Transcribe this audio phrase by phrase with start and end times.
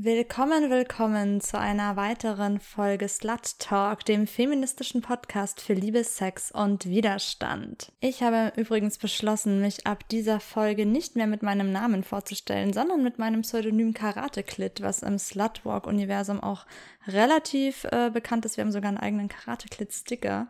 [0.00, 6.86] Willkommen, willkommen zu einer weiteren Folge Slut Talk, dem feministischen Podcast für Liebe, Sex und
[6.86, 7.90] Widerstand.
[7.98, 13.02] Ich habe übrigens beschlossen, mich ab dieser Folge nicht mehr mit meinem Namen vorzustellen, sondern
[13.02, 16.64] mit meinem Pseudonym Karate Klit, was im Slutwalk-Universum auch
[17.08, 18.56] relativ äh, bekannt ist.
[18.56, 20.46] Wir haben sogar einen eigenen Karate Klit-Sticker.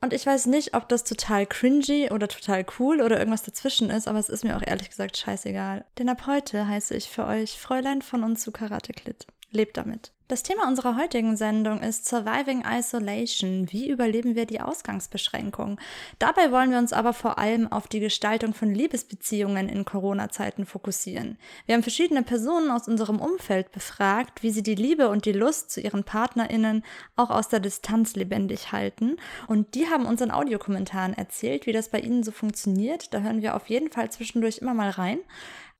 [0.00, 4.06] Und ich weiß nicht, ob das total cringy oder total cool oder irgendwas dazwischen ist,
[4.06, 5.84] aber es ist mir auch ehrlich gesagt scheißegal.
[5.98, 9.26] Denn ab heute heiße ich für euch Fräulein von uns zu Karate Klit.
[9.50, 10.12] Lebt damit.
[10.28, 13.66] Das Thema unserer heutigen Sendung ist Surviving Isolation.
[13.72, 15.80] Wie überleben wir die Ausgangsbeschränkung?
[16.18, 21.38] Dabei wollen wir uns aber vor allem auf die Gestaltung von Liebesbeziehungen in Corona-Zeiten fokussieren.
[21.64, 25.70] Wir haben verschiedene Personen aus unserem Umfeld befragt, wie sie die Liebe und die Lust
[25.70, 26.84] zu ihren PartnerInnen
[27.16, 29.16] auch aus der Distanz lebendig halten.
[29.46, 33.14] Und die haben uns in Audiokommentaren erzählt, wie das bei ihnen so funktioniert.
[33.14, 35.20] Da hören wir auf jeden Fall zwischendurch immer mal rein.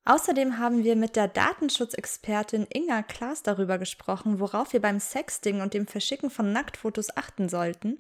[0.05, 5.75] Außerdem haben wir mit der Datenschutzexpertin Inga Klaas darüber gesprochen, worauf wir beim Sexting und
[5.75, 7.99] dem Verschicken von Nacktfotos achten sollten.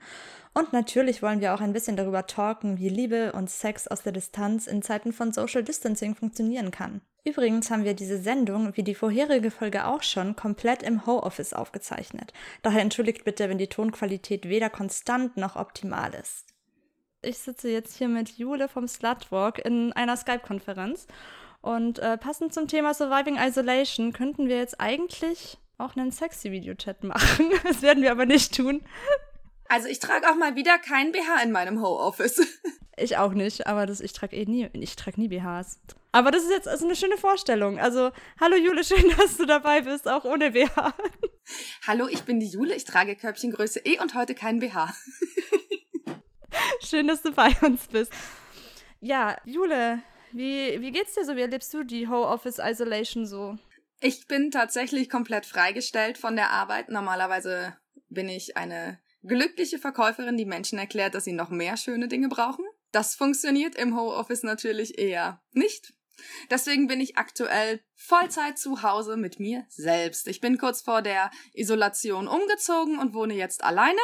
[0.55, 4.13] Und natürlich wollen wir auch ein bisschen darüber talken, wie Liebe und Sex aus der
[4.13, 7.03] Distanz in Zeiten von Social Distancing funktionieren kann.
[7.25, 12.33] Übrigens haben wir diese Sendung, wie die vorherige Folge auch schon, komplett im Homeoffice aufgezeichnet.
[12.63, 16.47] Daher entschuldigt bitte, wenn die Tonqualität weder konstant noch optimal ist.
[17.21, 21.07] Ich sitze jetzt hier mit Jule vom Slutwalk in einer Skype-Konferenz
[21.61, 27.05] und äh, passend zum Thema Surviving Isolation könnten wir jetzt eigentlich auch einen sexy Videochat
[27.05, 27.51] machen.
[27.65, 28.83] Das werden wir aber nicht tun.
[29.69, 32.41] Also ich trage auch mal wieder kein BH in meinem Homeoffice.
[33.01, 35.79] Ich auch nicht, aber das, ich trage eh nie, ich trage nie BHs.
[36.11, 37.79] Aber das ist jetzt also eine schöne Vorstellung.
[37.79, 40.95] Also, hallo Jule, schön, dass du dabei bist, auch ohne BH.
[41.87, 44.93] Hallo, ich bin die Jule, ich trage Körbchengröße E und heute kein BH.
[46.83, 48.13] schön, dass du bei uns bist.
[49.01, 50.03] Ja, Jule,
[50.39, 51.37] wie, wie geht's dir so?
[51.37, 53.59] Wie erlebst du die Whole Office Isolation so?
[54.01, 56.89] Ich bin tatsächlich komplett freigestellt von der Arbeit.
[56.89, 57.77] Normalerweise
[58.09, 62.65] bin ich eine glückliche Verkäuferin, die Menschen erklärt, dass sie noch mehr schöne Dinge brauchen.
[62.93, 65.95] Das funktioniert im Homeoffice natürlich eher nicht.
[66.51, 70.29] Deswegen bin ich aktuell Vollzeit zu Hause mit mir selbst.
[70.29, 73.99] Ich bin kurz vor der Isolation umgezogen und wohne jetzt alleine.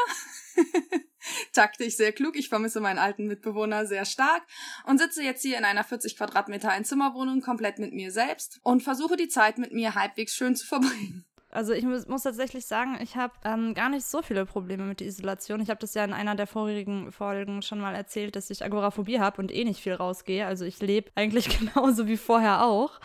[1.53, 2.37] Taktisch sehr klug.
[2.37, 4.43] Ich vermisse meinen alten Mitbewohner sehr stark
[4.87, 9.17] und sitze jetzt hier in einer 40 Quadratmeter Einzimmerwohnung komplett mit mir selbst und versuche
[9.17, 11.25] die Zeit mit mir halbwegs schön zu verbringen.
[11.55, 15.07] Also ich muss, tatsächlich sagen, ich habe ähm, gar nicht so viele Probleme mit der
[15.07, 15.61] Isolation.
[15.61, 19.21] Ich habe das ja in einer der vorigen Folgen schon mal erzählt, dass ich Agoraphobie
[19.21, 20.47] habe und eh nicht viel rausgehe.
[20.47, 23.01] Also ich lebe eigentlich genauso wie vorher auch.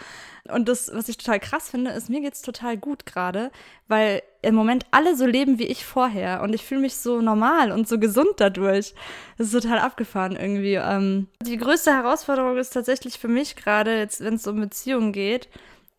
[0.51, 3.51] Und das, was ich total krass finde, ist, mir geht's total gut gerade,
[3.87, 7.71] weil im Moment alle so leben wie ich vorher und ich fühle mich so normal
[7.71, 8.95] und so gesund dadurch.
[9.37, 10.73] Das ist total abgefahren irgendwie.
[10.73, 15.49] Ähm, die größte Herausforderung ist tatsächlich für mich gerade, wenn es um Beziehungen geht.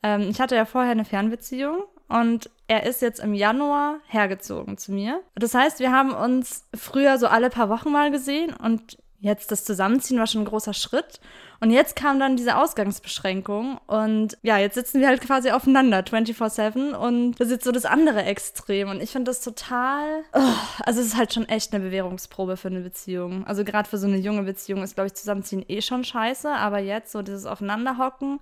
[0.02, 4.92] Ähm, ich hatte ja vorher eine Fernbeziehung und er ist jetzt im Januar hergezogen zu
[4.92, 5.20] mir.
[5.34, 9.64] Das heißt, wir haben uns früher so alle paar Wochen mal gesehen und jetzt das
[9.64, 11.20] Zusammenziehen war schon ein großer Schritt.
[11.62, 16.94] Und jetzt kam dann diese Ausgangsbeschränkung und ja, jetzt sitzen wir halt quasi aufeinander 24/7
[16.94, 20.40] und das ist jetzt so das andere Extrem und ich finde das total, oh,
[20.86, 23.46] also es ist halt schon echt eine Bewährungsprobe für eine Beziehung.
[23.46, 26.78] Also gerade für so eine junge Beziehung ist, glaube ich, Zusammenziehen eh schon scheiße, aber
[26.78, 28.40] jetzt so dieses Aufeinanderhocken.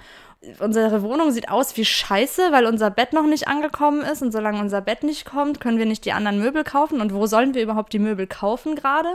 [0.60, 4.60] Unsere Wohnung sieht aus wie scheiße, weil unser Bett noch nicht angekommen ist und solange
[4.60, 7.62] unser Bett nicht kommt, können wir nicht die anderen Möbel kaufen und wo sollen wir
[7.62, 9.08] überhaupt die Möbel kaufen gerade?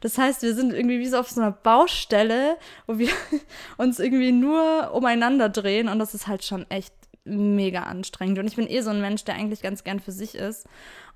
[0.00, 3.08] Das heißt, wir sind irgendwie wie so auf so einer Baustelle, wo wir
[3.78, 6.92] uns irgendwie nur umeinander drehen und das ist halt schon echt
[7.26, 8.38] mega anstrengend.
[8.38, 10.66] Und ich bin eh so ein Mensch, der eigentlich ganz gern für sich ist.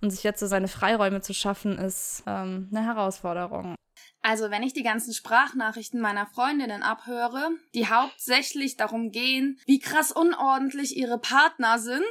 [0.00, 3.74] Und sich jetzt so seine Freiräume zu schaffen, ist ähm, eine Herausforderung.
[4.22, 10.12] Also wenn ich die ganzen Sprachnachrichten meiner Freundinnen abhöre, die hauptsächlich darum gehen, wie krass
[10.12, 12.04] unordentlich ihre Partner sind,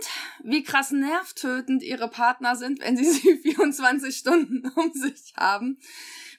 [0.43, 5.77] wie krass nervtötend ihre Partner sind, wenn sie sie 24 Stunden um sich haben,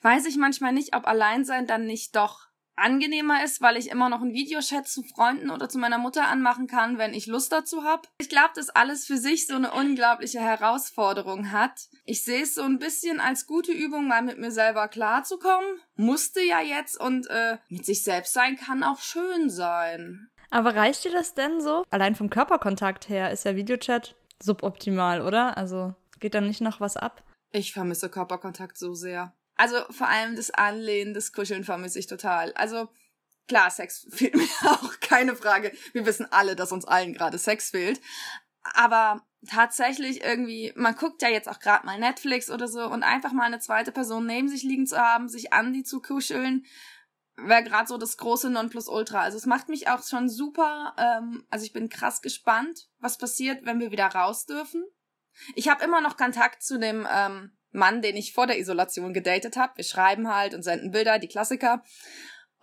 [0.03, 2.50] weiß ich manchmal nicht, ob Alleinsein dann nicht doch
[2.81, 6.67] angenehmer ist, weil ich immer noch einen Videochat zu Freunden oder zu meiner Mutter anmachen
[6.67, 8.03] kann, wenn ich Lust dazu habe.
[8.19, 11.89] Ich glaube, dass alles für sich so eine unglaubliche Herausforderung hat.
[12.04, 15.81] Ich sehe es so ein bisschen als gute Übung, mal mit mir selber klarzukommen.
[15.97, 20.31] Musste ja jetzt und äh, mit sich selbst sein kann auch schön sein.
[20.51, 21.84] Aber reicht dir das denn so?
[21.91, 25.57] Allein vom Körperkontakt her ist ja Videochat suboptimal, oder?
[25.57, 27.22] Also geht da nicht noch was ab?
[27.53, 29.33] Ich vermisse Körperkontakt so sehr.
[29.57, 32.53] Also vor allem das Anlehnen, das Kuscheln vermisse ich total.
[32.55, 32.89] Also
[33.49, 35.73] klar, Sex fehlt mir auch, keine Frage.
[35.93, 38.01] Wir wissen alle, dass uns allen gerade Sex fehlt.
[38.63, 43.33] Aber tatsächlich irgendwie, man guckt ja jetzt auch gerade mal Netflix oder so und einfach
[43.33, 46.65] mal eine zweite Person neben sich liegen zu haben, sich an die zu kuscheln,
[47.37, 49.21] wäre gerade so das große Nonplusultra.
[49.21, 50.95] Also es macht mich auch schon super.
[50.99, 54.85] Ähm, also ich bin krass gespannt, was passiert, wenn wir wieder raus dürfen.
[55.55, 59.57] Ich habe immer noch Kontakt zu dem ähm, Mann, den ich vor der Isolation gedatet
[59.57, 59.77] habe.
[59.77, 61.83] Wir schreiben halt und senden Bilder, die Klassiker.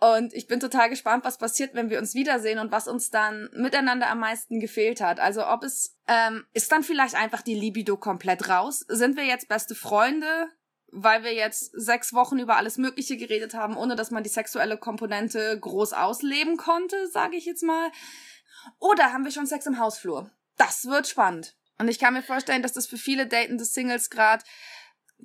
[0.00, 3.50] Und ich bin total gespannt, was passiert, wenn wir uns wiedersehen und was uns dann
[3.54, 5.18] miteinander am meisten gefehlt hat.
[5.18, 8.84] Also ob es ähm, ist dann vielleicht einfach die Libido komplett raus?
[8.88, 10.48] Sind wir jetzt beste Freunde?
[10.90, 14.78] weil wir jetzt sechs Wochen über alles Mögliche geredet haben, ohne dass man die sexuelle
[14.78, 17.90] Komponente groß ausleben konnte, sage ich jetzt mal.
[18.78, 20.30] Oder haben wir schon Sex im Hausflur?
[20.56, 21.56] Das wird spannend.
[21.78, 24.44] Und ich kann mir vorstellen, dass das für viele datende Singles gerade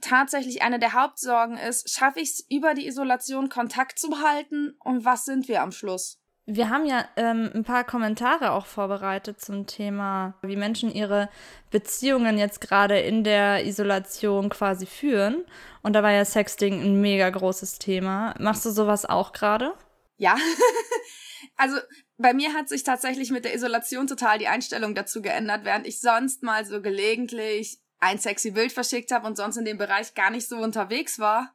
[0.02, 1.90] tatsächlich eine der Hauptsorgen ist.
[1.90, 4.76] Schaffe ich es über die Isolation Kontakt zu behalten?
[4.84, 6.20] Und was sind wir am Schluss?
[6.46, 11.30] Wir haben ja ähm, ein paar Kommentare auch vorbereitet zum Thema, wie Menschen ihre
[11.72, 15.46] Beziehungen jetzt gerade in der Isolation quasi führen.
[15.84, 18.36] Und da war ja Sexting ein mega großes Thema.
[18.40, 19.74] Machst du sowas auch gerade?
[20.18, 20.36] Ja.
[21.56, 21.78] also
[22.18, 26.02] bei mir hat sich tatsächlich mit der Isolation total die Einstellung dazu geändert, während ich
[26.02, 30.30] sonst mal so gelegentlich ein sexy Bild verschickt habe und sonst in dem Bereich gar
[30.30, 31.54] nicht so unterwegs war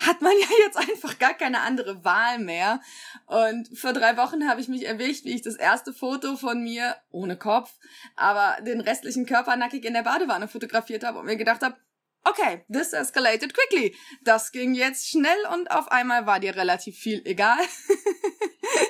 [0.00, 2.80] hat man ja jetzt einfach gar keine andere Wahl mehr.
[3.26, 6.96] Und vor drei Wochen habe ich mich erwischt, wie ich das erste Foto von mir,
[7.10, 7.72] ohne Kopf,
[8.16, 11.76] aber den restlichen Körper nackig in der Badewanne fotografiert habe und mir gedacht habe,
[12.24, 13.94] okay, this escalated quickly.
[14.24, 17.58] Das ging jetzt schnell und auf einmal war dir relativ viel egal.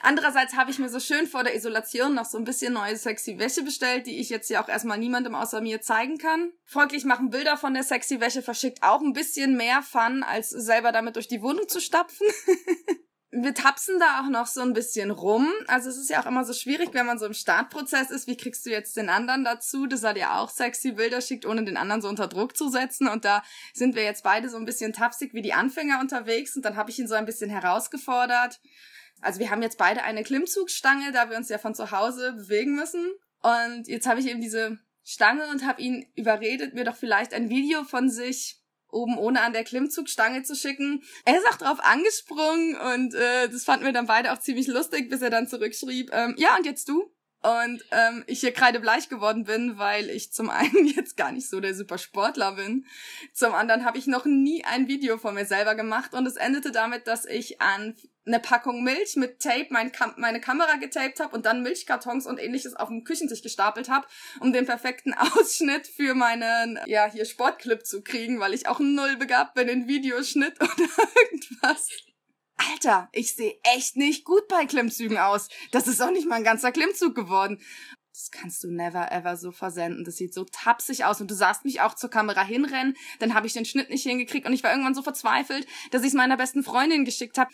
[0.00, 3.38] Andererseits habe ich mir so schön vor der Isolation noch so ein bisschen neue sexy
[3.38, 6.52] Wäsche bestellt, die ich jetzt ja auch erstmal niemandem außer mir zeigen kann.
[6.64, 10.92] Folglich machen Bilder von der sexy Wäsche verschickt auch ein bisschen mehr Fun, als selber
[10.92, 12.26] damit durch die Wohnung zu stapfen.
[13.32, 15.48] wir tapsen da auch noch so ein bisschen rum.
[15.66, 18.26] Also es ist ja auch immer so schwierig, wenn man so im Startprozess ist.
[18.26, 21.64] Wie kriegst du jetzt den anderen dazu, dass er dir auch sexy Bilder schickt, ohne
[21.64, 23.08] den anderen so unter Druck zu setzen?
[23.08, 23.42] Und da
[23.72, 26.54] sind wir jetzt beide so ein bisschen tapsig wie die Anfänger unterwegs.
[26.56, 28.60] Und dann habe ich ihn so ein bisschen herausgefordert.
[29.22, 32.74] Also wir haben jetzt beide eine Klimmzugstange, da wir uns ja von zu Hause bewegen
[32.74, 33.12] müssen.
[33.40, 37.48] Und jetzt habe ich eben diese Stange und habe ihn überredet, mir doch vielleicht ein
[37.48, 38.60] Video von sich
[38.90, 41.02] oben ohne an der Klimmzugstange zu schicken.
[41.24, 45.08] Er ist auch drauf angesprungen und äh, das fanden wir dann beide auch ziemlich lustig,
[45.08, 47.10] bis er dann zurückschrieb, ähm, ja und jetzt du?
[47.42, 51.60] Und ähm, ich hier kreidebleich geworden bin, weil ich zum einen jetzt gar nicht so
[51.60, 52.86] der super Sportler bin.
[53.32, 56.70] Zum anderen habe ich noch nie ein Video von mir selber gemacht und es endete
[56.70, 61.34] damit, dass ich an eine Packung Milch mit Tape mein Kam meine Kamera getaped habe
[61.34, 64.06] und dann Milchkartons und ähnliches auf dem Küchentisch gestapelt habe,
[64.38, 69.16] um den perfekten Ausschnitt für meinen, ja, hier Sportclip zu kriegen, weil ich auch null
[69.16, 71.88] begabt bin in Videoschnitt oder irgendwas.
[72.70, 75.48] Alter, ich sehe echt nicht gut bei Klimmzügen aus.
[75.70, 77.60] Das ist auch nicht mal ein ganzer Klimmzug geworden
[78.12, 80.04] das kannst du never ever so versenden.
[80.04, 82.94] Das sieht so tapsig aus und du sahst mich auch zur Kamera hinrennen.
[83.18, 86.08] Dann habe ich den Schnitt nicht hingekriegt und ich war irgendwann so verzweifelt, dass ich
[86.08, 87.50] es meiner besten Freundin geschickt habe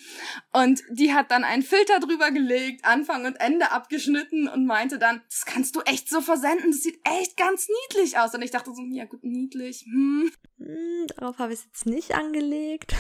[0.53, 5.23] und die hat dann einen Filter drüber gelegt, Anfang und Ende abgeschnitten und meinte dann,
[5.29, 6.73] das kannst du echt so versenden.
[6.73, 9.85] Das sieht echt ganz niedlich aus und ich dachte so, ja gut, niedlich.
[9.85, 10.31] Hm.
[10.59, 12.95] Hm, darauf habe ich es jetzt nicht angelegt.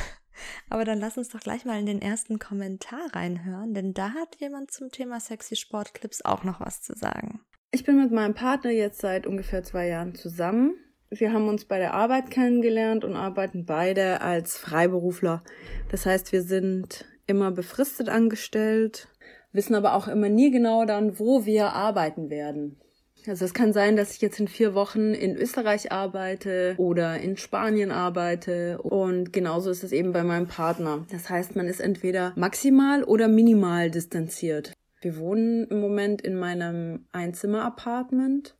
[0.68, 4.36] Aber dann lass uns doch gleich mal in den ersten Kommentar reinhören, denn da hat
[4.38, 7.40] jemand zum Thema sexy Sportclips auch noch was zu sagen.
[7.70, 10.74] Ich bin mit meinem Partner jetzt seit ungefähr zwei Jahren zusammen.
[11.10, 15.42] Wir haben uns bei der Arbeit kennengelernt und arbeiten beide als Freiberufler.
[15.90, 19.08] Das heißt, wir sind immer befristet angestellt,
[19.52, 22.80] wissen aber auch immer nie genau dann, wo wir arbeiten werden.
[23.26, 27.36] Also es kann sein, dass ich jetzt in vier Wochen in Österreich arbeite oder in
[27.36, 31.06] Spanien arbeite und genauso ist es eben bei meinem Partner.
[31.10, 34.72] Das heißt, man ist entweder maximal oder minimal distanziert.
[35.00, 38.56] Wir wohnen im Moment in meinem Einzimmer-Apartment.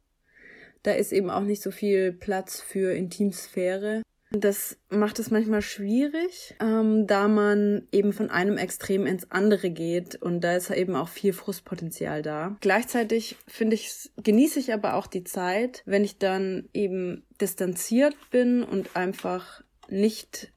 [0.83, 4.03] Da ist eben auch nicht so viel Platz für Intimsphäre.
[4.31, 10.17] Das macht es manchmal schwierig, ähm, da man eben von einem Extrem ins andere geht
[10.17, 12.57] und da ist eben auch viel Frustpotenzial da.
[12.61, 18.63] Gleichzeitig finde ich, genieße ich aber auch die Zeit, wenn ich dann eben distanziert bin
[18.63, 20.53] und einfach nicht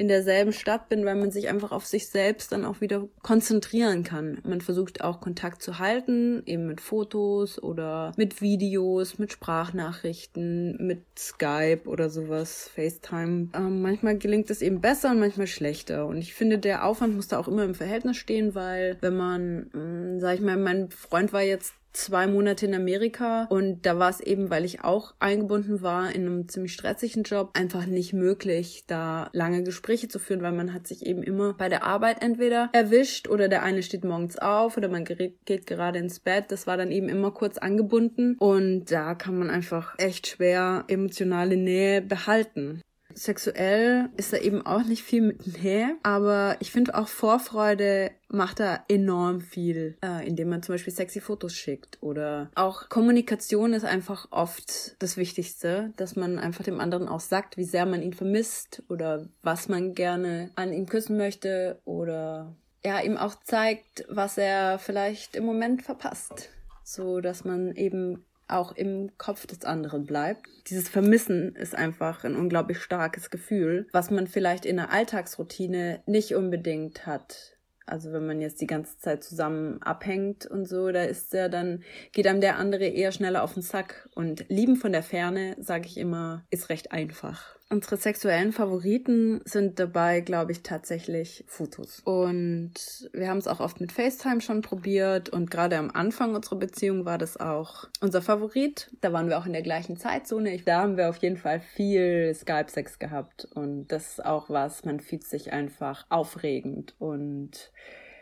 [0.00, 4.02] in derselben Stadt bin, weil man sich einfach auf sich selbst dann auch wieder konzentrieren
[4.02, 4.38] kann.
[4.44, 11.02] Man versucht auch Kontakt zu halten, eben mit Fotos oder mit Videos, mit Sprachnachrichten, mit
[11.18, 13.50] Skype oder sowas, FaceTime.
[13.52, 16.06] Ähm, manchmal gelingt es eben besser und manchmal schlechter.
[16.06, 19.68] Und ich finde, der Aufwand muss da auch immer im Verhältnis stehen, weil wenn man,
[19.74, 23.98] mh, mm, sag ich mal, mein Freund war jetzt zwei Monate in Amerika und da
[23.98, 28.12] war es eben, weil ich auch eingebunden war in einem ziemlich stressigen Job, einfach nicht
[28.12, 32.22] möglich, da lange Gespräche zu führen, weil man hat sich eben immer bei der Arbeit
[32.22, 36.46] entweder erwischt oder der eine steht morgens auf oder man geht gerade ins Bett.
[36.48, 41.56] Das war dann eben immer kurz angebunden und da kann man einfach echt schwer emotionale
[41.56, 42.82] Nähe behalten.
[43.14, 48.60] Sexuell ist da eben auch nicht viel mit Nähe, aber ich finde auch Vorfreude macht
[48.60, 53.84] da enorm viel, äh, indem man zum Beispiel sexy Fotos schickt oder auch Kommunikation ist
[53.84, 58.12] einfach oft das Wichtigste, dass man einfach dem anderen auch sagt, wie sehr man ihn
[58.12, 64.38] vermisst oder was man gerne an ihm küssen möchte oder ja, ihm auch zeigt, was
[64.38, 66.50] er vielleicht im Moment verpasst,
[66.82, 70.46] so dass man eben auch im Kopf des anderen bleibt.
[70.68, 76.34] Dieses Vermissen ist einfach ein unglaublich starkes Gefühl, was man vielleicht in der Alltagsroutine nicht
[76.34, 77.56] unbedingt hat.
[77.86, 81.82] Also wenn man jetzt die ganze Zeit zusammen abhängt und so, da ist ja dann,
[82.12, 84.08] geht einem der andere eher schneller auf den Sack.
[84.14, 87.59] Und lieben von der Ferne, sage ich immer, ist recht einfach.
[87.72, 92.00] Unsere sexuellen Favoriten sind dabei, glaube ich, tatsächlich Fotos.
[92.04, 92.72] Und
[93.12, 97.04] wir haben es auch oft mit FaceTime schon probiert und gerade am Anfang unserer Beziehung
[97.04, 98.90] war das auch unser Favorit.
[99.02, 100.60] Da waren wir auch in der gleichen Zeitzone.
[100.64, 104.98] Da haben wir auf jeden Fall viel Skype-Sex gehabt und das ist auch was, man
[104.98, 107.70] fühlt sich einfach aufregend und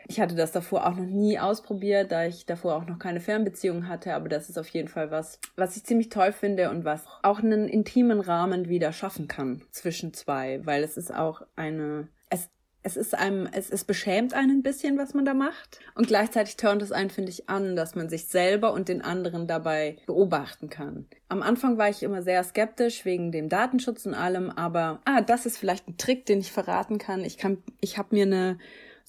[0.09, 3.87] ich hatte das davor auch noch nie ausprobiert, da ich davor auch noch keine Fernbeziehung
[3.87, 7.05] hatte, aber das ist auf jeden Fall was, was ich ziemlich toll finde und was
[7.21, 12.49] auch einen intimen Rahmen wieder schaffen kann zwischen zwei, weil es ist auch eine, es,
[12.81, 15.79] es ist einem, es, es beschämt einen ein bisschen, was man da macht.
[15.93, 19.45] Und gleichzeitig turnt es einen, finde ich, an, dass man sich selber und den anderen
[19.45, 21.05] dabei beobachten kann.
[21.27, 25.45] Am Anfang war ich immer sehr skeptisch wegen dem Datenschutz und allem, aber ah, das
[25.45, 27.23] ist vielleicht ein Trick, den ich verraten kann.
[27.23, 28.57] Ich kann, ich habe mir eine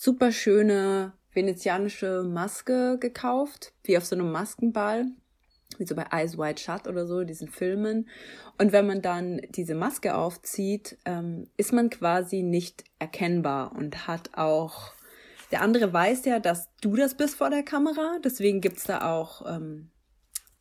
[0.01, 5.05] super schöne venezianische Maske gekauft, wie auf so einem Maskenball,
[5.77, 8.09] wie so bei Eyes Wide Shut oder so, diesen Filmen.
[8.57, 14.31] Und wenn man dann diese Maske aufzieht, ähm, ist man quasi nicht erkennbar und hat
[14.39, 14.93] auch,
[15.51, 19.45] der andere weiß ja, dass du das bist vor der Kamera, deswegen gibt's da auch
[19.47, 19.91] ähm,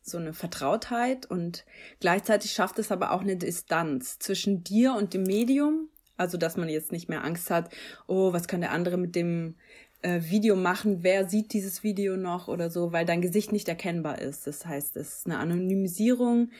[0.02, 1.64] so eine Vertrautheit und
[1.98, 5.88] gleichzeitig schafft es aber auch eine Distanz zwischen dir und dem Medium
[6.20, 7.70] also, dass man jetzt nicht mehr Angst hat,
[8.06, 9.54] oh, was kann der andere mit dem
[10.02, 11.02] äh, Video machen?
[11.02, 14.46] Wer sieht dieses Video noch oder so, weil dein Gesicht nicht erkennbar ist.
[14.46, 16.50] Das heißt, es ist eine Anonymisierung,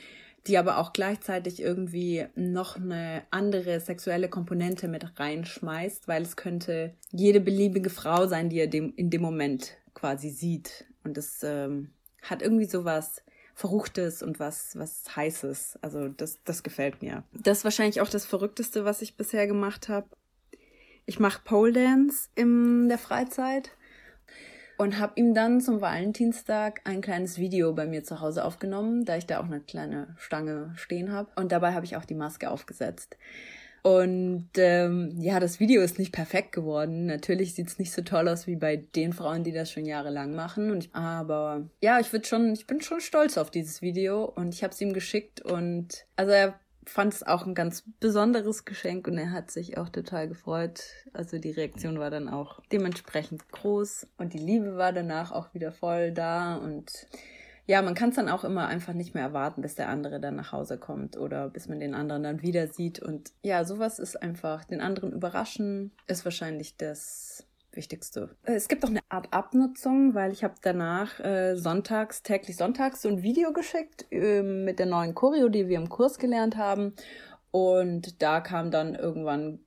[0.47, 6.95] die aber auch gleichzeitig irgendwie noch eine andere sexuelle Komponente mit reinschmeißt, weil es könnte
[7.11, 10.85] jede beliebige Frau sein, die er dem, in dem Moment quasi sieht.
[11.03, 11.91] Und es ähm,
[12.23, 13.21] hat irgendwie sowas
[13.61, 15.77] Verruchtes und was, was Heißes.
[15.83, 17.23] Also das, das gefällt mir.
[17.31, 20.07] Das ist wahrscheinlich auch das Verrückteste, was ich bisher gemacht habe.
[21.05, 23.69] Ich mache Pole Dance in der Freizeit
[24.79, 29.15] und habe ihm dann zum Valentinstag ein kleines Video bei mir zu Hause aufgenommen, da
[29.15, 31.29] ich da auch eine kleine Stange stehen habe.
[31.35, 33.15] Und dabei habe ich auch die Maske aufgesetzt.
[33.83, 37.07] Und ähm, ja, das Video ist nicht perfekt geworden.
[37.07, 40.69] Natürlich sieht's nicht so toll aus wie bei den Frauen, die das schon jahrelang machen.
[40.69, 44.53] Und ich, aber ja, ich würde schon, ich bin schon stolz auf dieses Video und
[44.53, 49.07] ich habe es ihm geschickt und also er fand es auch ein ganz besonderes Geschenk
[49.07, 50.81] und er hat sich auch total gefreut.
[51.13, 55.71] Also die Reaktion war dann auch dementsprechend groß und die Liebe war danach auch wieder
[55.71, 57.07] voll da und
[57.71, 60.35] ja, man kann es dann auch immer einfach nicht mehr erwarten, bis der andere dann
[60.35, 63.01] nach Hause kommt oder bis man den anderen dann wieder sieht.
[63.01, 68.35] Und ja, sowas ist einfach, den anderen überraschen, ist wahrscheinlich das Wichtigste.
[68.43, 73.03] Äh, es gibt auch eine Art Abnutzung, weil ich habe danach äh, sonntags, täglich sonntags
[73.03, 76.93] so ein Video geschickt äh, mit der neuen Choreo, die wir im Kurs gelernt haben.
[77.51, 79.59] Und da kam dann irgendwann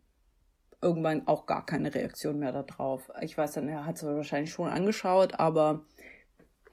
[0.83, 3.11] irgendwann auch gar keine Reaktion mehr darauf.
[3.23, 5.87] Ich weiß dann, er hat es wahrscheinlich schon angeschaut, aber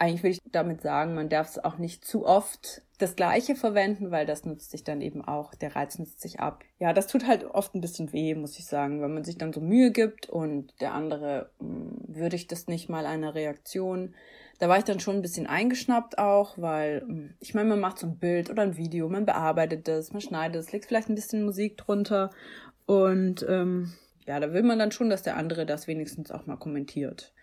[0.02, 4.10] eigentlich will ich damit sagen, man darf es auch nicht zu oft das Gleiche verwenden,
[4.10, 6.64] weil das nutzt sich dann eben auch, der Reiz nutzt sich ab.
[6.80, 9.54] Ja, das tut halt oft ein bisschen weh, muss ich sagen, wenn man sich dann
[9.54, 14.16] so Mühe gibt und der andere mh, hm, würdigt das nicht mal einer Reaktion.
[14.58, 18.00] Da war ich dann schon ein bisschen eingeschnappt auch, weil hm, ich meine, man macht
[18.00, 21.16] so ein Bild oder ein Video, man bearbeitet das, man schneidet es, legt vielleicht ein
[21.16, 22.32] bisschen Musik drunter
[22.88, 23.94] und ähm,
[24.26, 27.34] ja, da will man dann schon, dass der andere das wenigstens auch mal kommentiert.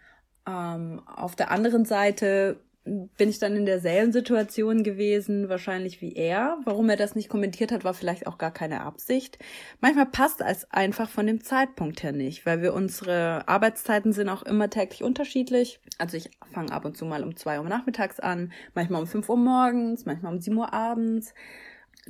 [0.49, 6.59] Ähm, auf der anderen Seite bin ich dann in derselben Situation gewesen, wahrscheinlich wie er.
[6.65, 9.39] Warum er das nicht kommentiert hat, war vielleicht auch gar keine Absicht.
[9.81, 14.43] Manchmal passt es einfach von dem Zeitpunkt her nicht, weil wir unsere Arbeitszeiten sind auch
[14.43, 15.81] immer täglich unterschiedlich.
[15.99, 19.29] Also ich fange ab und zu mal um zwei Uhr nachmittags an, manchmal um fünf
[19.29, 21.35] Uhr morgens, manchmal um sieben Uhr abends.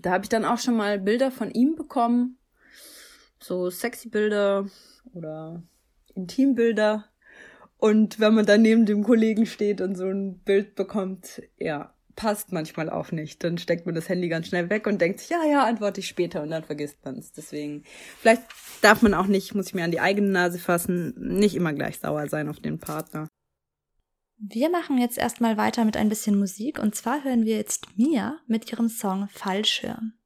[0.01, 2.39] Da habe ich dann auch schon mal Bilder von ihm bekommen,
[3.41, 4.67] so sexy Bilder
[5.13, 5.63] oder
[6.15, 7.07] Intimbilder
[7.79, 12.51] und wenn man dann neben dem Kollegen steht und so ein Bild bekommt, ja, passt
[12.51, 13.45] manchmal auch nicht.
[13.45, 16.09] Dann steckt man das Handy ganz schnell weg und denkt sich, ja, ja, antworte ich
[16.09, 17.33] später und dann vergisst man es.
[17.33, 17.85] Deswegen,
[18.19, 18.43] vielleicht
[18.83, 22.01] darf man auch nicht, muss ich mir an die eigene Nase fassen, nicht immer gleich
[22.01, 23.29] sauer sein auf den Partner.
[24.37, 28.41] Wir machen jetzt erstmal weiter mit ein bisschen Musik und zwar hören wir jetzt Mia
[28.49, 30.18] mit ihrem Song Fallschirm.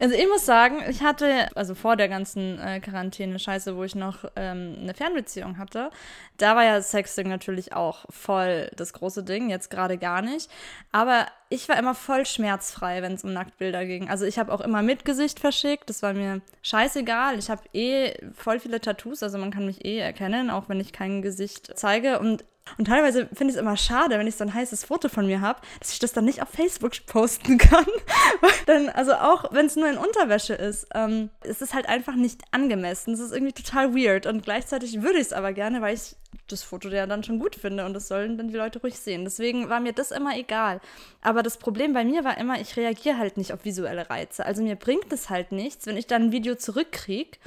[0.00, 4.24] Also ich muss sagen, ich hatte, also vor der ganzen äh, Quarantäne-Scheiße, wo ich noch
[4.34, 5.90] ähm, eine Fernbeziehung hatte,
[6.36, 10.50] da war ja Sexting natürlich auch voll das große Ding, jetzt gerade gar nicht.
[10.90, 14.10] Aber ich war immer voll schmerzfrei, wenn es um Nacktbilder ging.
[14.10, 17.38] Also ich habe auch immer mit Gesicht verschickt, das war mir scheißegal.
[17.38, 20.92] Ich habe eh voll viele Tattoos, also man kann mich eh erkennen, auch wenn ich
[20.92, 22.18] kein Gesicht zeige.
[22.18, 22.44] Und
[22.78, 25.40] und teilweise finde ich es immer schade, wenn ich so ein heißes Foto von mir
[25.40, 27.84] habe, dass ich das dann nicht auf Facebook posten kann.
[28.66, 33.14] dann, also auch wenn es nur in Unterwäsche ist, ähm, es halt einfach nicht angemessen.
[33.14, 34.26] Es ist irgendwie total weird.
[34.26, 36.16] Und gleichzeitig würde ich es aber gerne, weil ich
[36.48, 39.24] das Foto ja dann schon gut finde und das sollen dann die Leute ruhig sehen.
[39.24, 40.80] Deswegen war mir das immer egal.
[41.20, 44.44] Aber das Problem bei mir war immer, ich reagiere halt nicht auf visuelle Reize.
[44.44, 47.38] Also mir bringt es halt nichts, wenn ich dann ein Video zurückkriege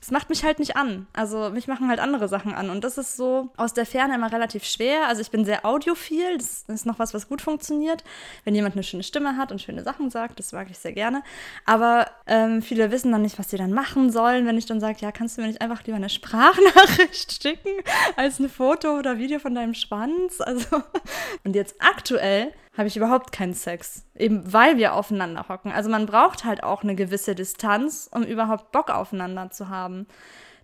[0.00, 1.06] es macht mich halt nicht an.
[1.12, 2.70] Also mich machen halt andere Sachen an.
[2.70, 5.08] Und das ist so aus der Ferne immer relativ schwer.
[5.08, 6.36] Also ich bin sehr audiophil.
[6.36, 8.04] Das ist noch was, was gut funktioniert.
[8.44, 11.22] Wenn jemand eine schöne Stimme hat und schöne Sachen sagt, das mag ich sehr gerne.
[11.64, 14.98] Aber ähm, viele wissen dann nicht, was sie dann machen sollen, wenn ich dann sage,
[15.00, 17.72] ja, kannst du mir nicht einfach lieber eine Sprachnachricht schicken
[18.16, 20.40] als ein Foto oder Video von deinem Schwanz?
[20.40, 20.82] Also
[21.44, 24.04] und jetzt aktuell habe ich überhaupt keinen Sex.
[24.14, 25.72] Eben weil wir aufeinander hocken.
[25.72, 30.06] Also man braucht halt auch eine gewisse Distanz, um überhaupt Bock aufeinander zu haben.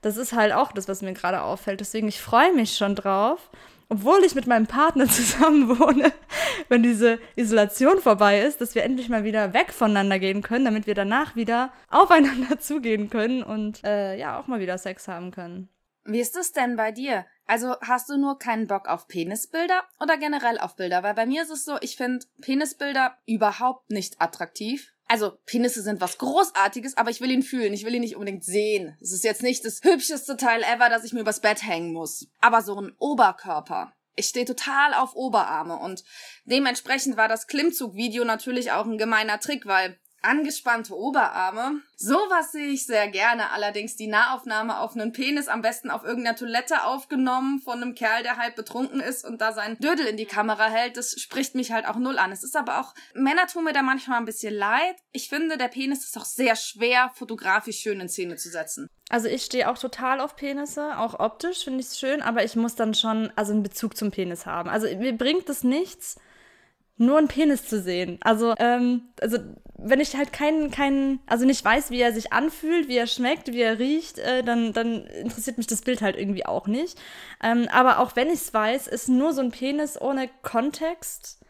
[0.02, 1.80] Das ist halt auch das, was mir gerade auffällt.
[1.80, 3.50] Deswegen, ich freue mich schon drauf,
[3.88, 6.12] obwohl ich mit meinem Partner zusammen wohne,
[6.68, 10.86] wenn diese Isolation vorbei ist, dass wir endlich mal wieder weg voneinander gehen können, damit
[10.86, 15.68] wir danach wieder aufeinander zugehen können und äh, ja, auch mal wieder Sex haben können.
[16.04, 17.24] Wie ist es denn bei dir?
[17.46, 21.02] Also hast du nur keinen Bock auf Penisbilder oder generell auf Bilder?
[21.02, 24.92] Weil bei mir ist es so, ich finde Penisbilder überhaupt nicht attraktiv.
[25.08, 28.44] Also Penisse sind was Großartiges, aber ich will ihn fühlen, ich will ihn nicht unbedingt
[28.44, 28.96] sehen.
[29.00, 32.28] Es ist jetzt nicht das hübscheste Teil ever, dass ich mir übers Bett hängen muss.
[32.40, 33.92] Aber so ein Oberkörper.
[34.14, 36.04] Ich stehe total auf Oberarme und
[36.44, 41.80] dementsprechend war das Klimmzug-Video natürlich auch ein gemeiner Trick, weil angespannte Oberarme.
[41.96, 43.50] Sowas sehe ich sehr gerne.
[43.50, 48.22] Allerdings die Nahaufnahme auf einen Penis, am besten auf irgendeiner Toilette aufgenommen von einem Kerl,
[48.22, 51.72] der halb betrunken ist und da sein Dödel in die Kamera hält, das spricht mich
[51.72, 52.32] halt auch null an.
[52.32, 54.96] Es ist aber auch, Männer tun mir da manchmal ein bisschen leid.
[55.12, 58.88] Ich finde, der Penis ist auch sehr schwer, fotografisch schön in Szene zu setzen.
[59.08, 62.56] Also ich stehe auch total auf Penisse, auch optisch finde ich es schön, aber ich
[62.56, 64.70] muss dann schon also einen Bezug zum Penis haben.
[64.70, 66.16] Also mir bringt es nichts,
[66.96, 68.18] nur einen Penis zu sehen.
[68.22, 69.38] Also, ähm, also
[69.84, 73.52] wenn ich halt keinen, keinen, also nicht weiß, wie er sich anfühlt, wie er schmeckt,
[73.52, 77.00] wie er riecht, äh, dann, dann interessiert mich das Bild halt irgendwie auch nicht.
[77.42, 81.40] Ähm, aber auch wenn ich es weiß, ist nur so ein Penis ohne Kontext.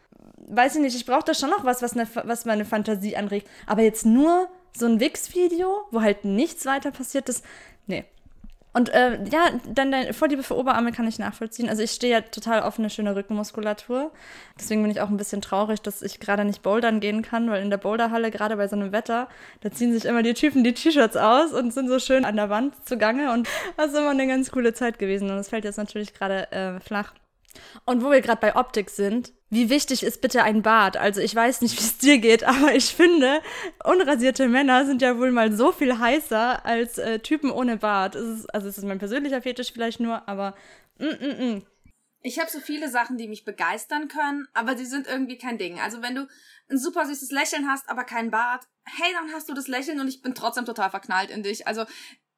[0.47, 3.47] Weiß ich nicht, ich brauche da schon noch was, was, ne, was meine Fantasie anregt.
[3.67, 7.45] Aber jetzt nur so ein Wix-Video, wo halt nichts weiter passiert ist,
[7.85, 8.05] nee,
[8.73, 11.69] und äh, ja, dann deine Vorliebe für Oberarme kann ich nachvollziehen.
[11.69, 14.11] Also ich stehe ja total auf eine schöne Rückenmuskulatur.
[14.59, 17.61] Deswegen bin ich auch ein bisschen traurig, dass ich gerade nicht bouldern gehen kann, weil
[17.61, 19.29] in der Boulderhalle, gerade bei so einem Wetter,
[19.61, 22.49] da ziehen sich immer die Typen die T-Shirts aus und sind so schön an der
[22.49, 23.31] Wand zugange.
[23.31, 25.29] Und das ist immer eine ganz coole Zeit gewesen.
[25.29, 27.13] Und es fällt jetzt natürlich gerade äh, flach.
[27.85, 30.97] Und wo wir gerade bei Optik sind, wie wichtig ist bitte ein Bart?
[30.97, 33.41] Also ich weiß nicht, wie es dir geht, aber ich finde,
[33.83, 38.15] unrasierte Männer sind ja wohl mal so viel heißer als äh, Typen ohne Bart.
[38.15, 40.55] Es ist, also es ist mein persönlicher Fetisch vielleicht nur, aber
[40.97, 41.65] mm, mm, mm.
[42.25, 45.79] Ich habe so viele Sachen, die mich begeistern können, aber sie sind irgendwie kein Ding.
[45.79, 46.27] Also wenn du
[46.69, 50.07] ein super süßes Lächeln hast, aber kein Bart, hey, dann hast du das Lächeln und
[50.07, 51.67] ich bin trotzdem total verknallt in dich.
[51.67, 51.85] Also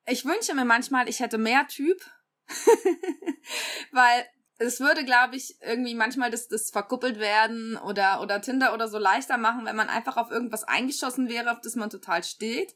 [0.08, 2.02] ich wünsche mir manchmal, ich hätte mehr Typ,
[3.92, 4.26] weil
[4.58, 8.98] es würde, glaube ich, irgendwie manchmal das, das verkuppelt werden oder, oder Tinder oder so
[8.98, 12.76] leichter machen, wenn man einfach auf irgendwas eingeschossen wäre, auf das man total steht.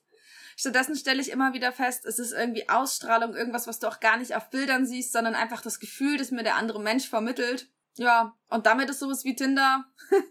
[0.58, 4.18] Stattdessen stelle ich immer wieder fest, es ist irgendwie Ausstrahlung, irgendwas, was du auch gar
[4.18, 7.70] nicht auf Bildern siehst, sondern einfach das Gefühl, das mir der andere Mensch vermittelt.
[7.96, 9.86] Ja, und damit ist sowas wie Tinder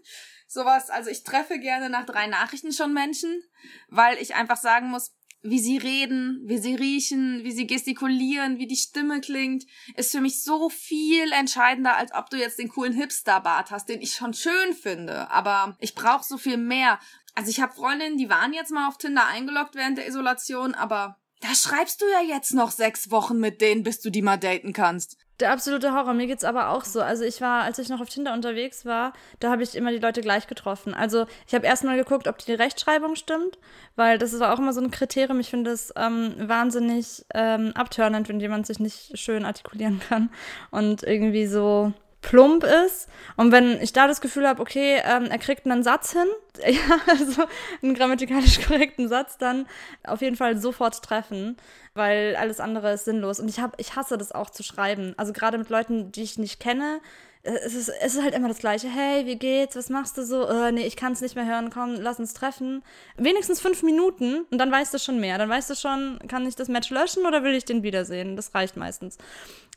[0.47, 3.43] sowas, also ich treffe gerne nach drei Nachrichten schon Menschen,
[3.87, 8.67] weil ich einfach sagen muss, wie sie reden, wie sie riechen, wie sie gestikulieren, wie
[8.67, 12.93] die Stimme klingt, ist für mich so viel entscheidender, als ob du jetzt den coolen
[12.93, 15.31] Hipster-Bart hast, den ich schon schön finde.
[15.31, 16.99] Aber ich brauche so viel mehr.
[17.35, 21.17] Also ich habe Freundinnen, die waren jetzt mal auf Tinder eingeloggt während der Isolation, aber
[21.41, 24.73] da schreibst du ja jetzt noch sechs Wochen mit denen, bis du die mal daten
[24.73, 25.17] kannst.
[25.39, 26.13] Der absolute Horror.
[26.13, 27.01] Mir geht's aber auch so.
[27.01, 29.99] Also ich war, als ich noch auf Tinder unterwegs war, da habe ich immer die
[29.99, 30.93] Leute gleich getroffen.
[30.93, 33.57] Also ich habe erstmal geguckt, ob die Rechtschreibung stimmt,
[33.95, 35.39] weil das ist auch immer so ein Kriterium.
[35.39, 40.29] Ich finde es ähm, wahnsinnig ähm, abtörnend, wenn jemand sich nicht schön artikulieren kann
[40.71, 43.07] und irgendwie so plump ist.
[43.37, 46.27] Und wenn ich da das Gefühl habe, okay, ähm, er kriegt einen Satz hin,
[46.67, 47.43] ja, also
[47.81, 49.67] einen grammatikalisch korrekten Satz, dann
[50.03, 51.57] auf jeden Fall sofort treffen,
[51.93, 53.39] weil alles andere ist sinnlos.
[53.39, 55.13] Und ich, hab, ich hasse das auch zu schreiben.
[55.17, 56.99] Also gerade mit Leuten, die ich nicht kenne,
[57.41, 58.89] es ist, es ist halt immer das Gleiche.
[58.89, 59.75] Hey, wie geht's?
[59.75, 60.49] Was machst du so?
[60.49, 61.69] Uh, nee, ich kann es nicht mehr hören.
[61.69, 62.83] Komm, lass uns treffen.
[63.15, 65.37] Wenigstens fünf Minuten und dann weißt du schon mehr.
[65.37, 68.35] Dann weißt du schon, kann ich das Match löschen oder will ich den wiedersehen?
[68.35, 69.17] Das reicht meistens.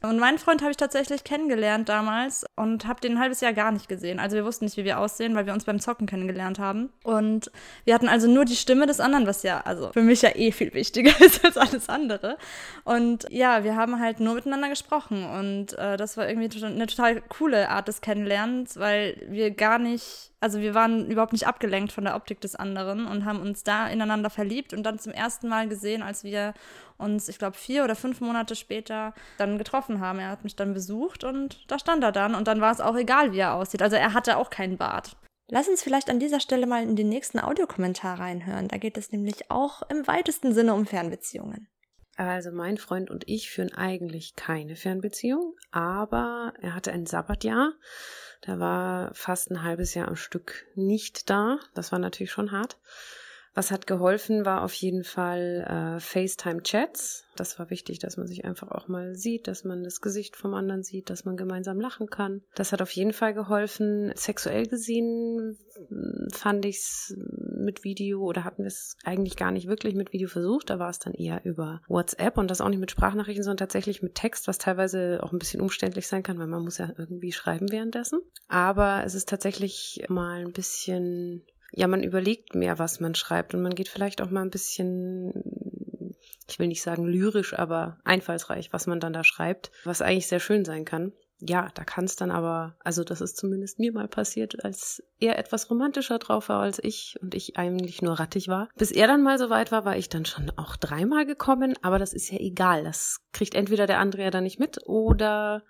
[0.02, 3.70] Und meinen Freund habe ich tatsächlich kennengelernt damals und habe den ein halbes Jahr gar
[3.70, 4.18] nicht gesehen.
[4.18, 6.90] Also wir wussten nicht, wie wir aussehen, weil wir uns beim Zocken kennengelernt haben.
[7.04, 7.52] Und
[7.84, 10.50] wir hatten also nur die Stimme des anderen, was ja, also für mich ja eh
[10.50, 12.36] viel wichtiger ist als alles andere.
[12.84, 17.20] Und ja, wir haben halt nur miteinander gesprochen und äh, das war irgendwie eine total
[17.22, 22.02] coole Art des Kennenlernens, weil wir gar nicht also wir waren überhaupt nicht abgelenkt von
[22.02, 25.68] der Optik des anderen und haben uns da ineinander verliebt und dann zum ersten Mal
[25.68, 26.52] gesehen, als wir
[27.02, 30.18] uns, ich glaube, vier oder fünf Monate später dann getroffen haben.
[30.18, 32.96] Er hat mich dann besucht und da stand er dann und dann war es auch
[32.96, 33.82] egal, wie er aussieht.
[33.82, 35.16] Also er hatte auch keinen Bart.
[35.48, 38.68] Lass uns vielleicht an dieser Stelle mal in den nächsten Audiokommentar reinhören.
[38.68, 41.68] Da geht es nämlich auch im weitesten Sinne um Fernbeziehungen.
[42.16, 47.72] Also mein Freund und ich führen eigentlich keine Fernbeziehung, aber er hatte ein Sabbatjahr
[48.46, 51.58] der war fast ein halbes Jahr am Stück nicht da.
[51.74, 52.78] Das war natürlich schon hart.
[53.54, 57.24] Was hat geholfen, war auf jeden Fall äh, FaceTime-Chats.
[57.36, 60.54] Das war wichtig, dass man sich einfach auch mal sieht, dass man das Gesicht vom
[60.54, 62.42] anderen sieht, dass man gemeinsam lachen kann.
[62.54, 64.12] Das hat auf jeden Fall geholfen.
[64.16, 67.14] Sexuell gesehen hm, fand ich es
[67.62, 70.70] mit Video oder hatten wir es eigentlich gar nicht wirklich mit Video versucht.
[70.70, 74.02] Da war es dann eher über WhatsApp und das auch nicht mit Sprachnachrichten, sondern tatsächlich
[74.02, 77.32] mit Text, was teilweise auch ein bisschen umständlich sein kann, weil man muss ja irgendwie
[77.32, 78.20] schreiben währenddessen.
[78.48, 83.62] Aber es ist tatsächlich mal ein bisschen ja, man überlegt mehr, was man schreibt und
[83.62, 86.14] man geht vielleicht auch mal ein bisschen,
[86.48, 90.40] ich will nicht sagen lyrisch, aber einfallsreich, was man dann da schreibt, was eigentlich sehr
[90.40, 91.12] schön sein kann.
[91.44, 95.38] Ja, da kann es dann aber, also das ist zumindest mir mal passiert, als er
[95.40, 98.68] etwas romantischer drauf war als ich und ich eigentlich nur rattig war.
[98.76, 101.98] Bis er dann mal so weit war, war ich dann schon auch dreimal gekommen, aber
[101.98, 102.85] das ist ja egal.
[102.85, 105.64] Das kriegt entweder der andere ja dann nicht mit oder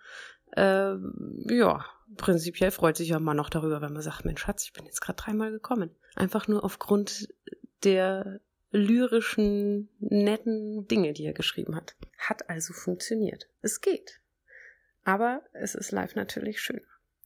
[0.56, 0.92] äh,
[1.48, 4.86] ja, prinzipiell freut sich ja man noch darüber, wenn man sagt, Mensch Schatz, ich bin
[4.86, 5.90] jetzt gerade dreimal gekommen.
[6.14, 7.28] Einfach nur aufgrund
[7.84, 11.94] der lyrischen, netten Dinge, die er geschrieben hat.
[12.18, 13.48] Hat also funktioniert.
[13.60, 14.20] Es geht.
[15.04, 16.80] Aber es ist live natürlich schön.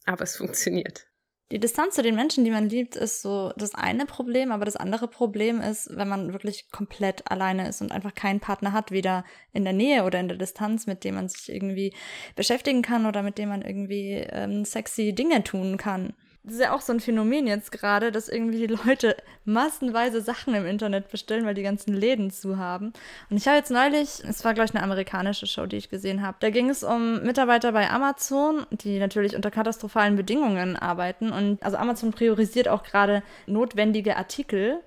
[0.05, 1.06] Aber es funktioniert.
[1.53, 4.75] Die Distanz zu den Menschen, die man liebt, ist so das eine Problem, aber das
[4.75, 9.25] andere Problem ist, wenn man wirklich komplett alleine ist und einfach keinen Partner hat, weder
[9.53, 11.95] in der Nähe oder in der Distanz, mit dem man sich irgendwie
[12.35, 16.15] beschäftigen kann oder mit dem man irgendwie ähm, sexy Dinge tun kann
[16.47, 20.55] das ist ja auch so ein Phänomen jetzt gerade, dass irgendwie die Leute massenweise Sachen
[20.55, 22.93] im Internet bestellen, weil die ganzen Läden zu haben.
[23.29, 26.37] Und ich habe jetzt neulich, es war gleich eine amerikanische Show, die ich gesehen habe,
[26.39, 31.33] da ging es um Mitarbeiter bei Amazon, die natürlich unter katastrophalen Bedingungen arbeiten.
[31.33, 34.81] Und also Amazon priorisiert auch gerade notwendige Artikel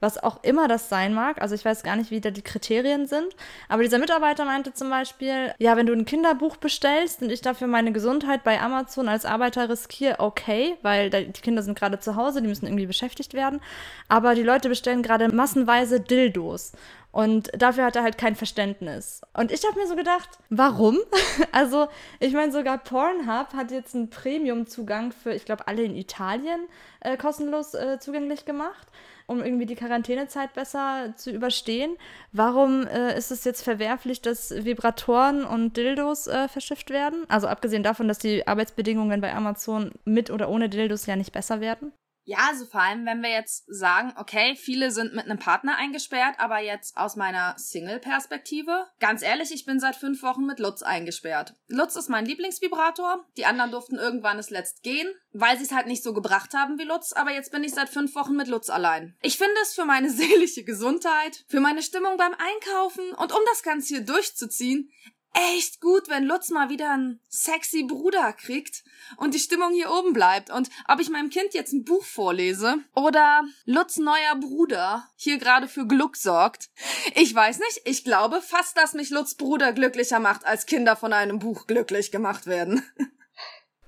[0.00, 1.40] was auch immer das sein mag.
[1.40, 3.36] Also ich weiß gar nicht, wie da die Kriterien sind.
[3.68, 7.66] Aber dieser Mitarbeiter meinte zum Beispiel, ja, wenn du ein Kinderbuch bestellst und ich dafür
[7.66, 12.40] meine Gesundheit bei Amazon als Arbeiter riskiere, okay, weil die Kinder sind gerade zu Hause,
[12.40, 13.60] die müssen irgendwie beschäftigt werden.
[14.08, 16.72] Aber die Leute bestellen gerade massenweise Dildos.
[17.12, 19.22] Und dafür hat er halt kein Verständnis.
[19.34, 20.96] Und ich habe mir so gedacht, warum?
[21.52, 21.88] also,
[22.20, 26.60] ich meine, sogar Pornhub hat jetzt einen Premium-Zugang für, ich glaube, alle in Italien
[27.00, 28.86] äh, kostenlos äh, zugänglich gemacht
[29.30, 31.96] um irgendwie die Quarantänezeit besser zu überstehen.
[32.32, 37.24] Warum äh, ist es jetzt verwerflich, dass Vibratoren und Dildos äh, verschifft werden?
[37.28, 41.60] Also abgesehen davon, dass die Arbeitsbedingungen bei Amazon mit oder ohne Dildos ja nicht besser
[41.60, 41.92] werden.
[42.30, 46.36] Ja, also vor allem, wenn wir jetzt sagen, okay, viele sind mit einem Partner eingesperrt,
[46.38, 51.54] aber jetzt aus meiner Single-Perspektive, ganz ehrlich, ich bin seit fünf Wochen mit Lutz eingesperrt.
[51.66, 53.26] Lutz ist mein Lieblingsvibrator.
[53.36, 56.78] Die anderen durften irgendwann es letzt gehen, weil sie es halt nicht so gebracht haben
[56.78, 59.16] wie Lutz, aber jetzt bin ich seit fünf Wochen mit Lutz allein.
[59.22, 63.64] Ich finde es für meine seelische Gesundheit, für meine Stimmung beim Einkaufen und um das
[63.64, 64.88] Ganze hier durchzuziehen,
[65.32, 68.84] echt gut, wenn Lutz mal wieder einen sexy Bruder kriegt
[69.16, 70.50] und die Stimmung hier oben bleibt.
[70.50, 75.68] Und ob ich meinem Kind jetzt ein Buch vorlese oder Lutz neuer Bruder hier gerade
[75.68, 76.70] für Glück sorgt.
[77.14, 81.12] Ich weiß nicht, ich glaube fast, dass mich Lutz Bruder glücklicher macht, als Kinder von
[81.12, 82.82] einem Buch glücklich gemacht werden.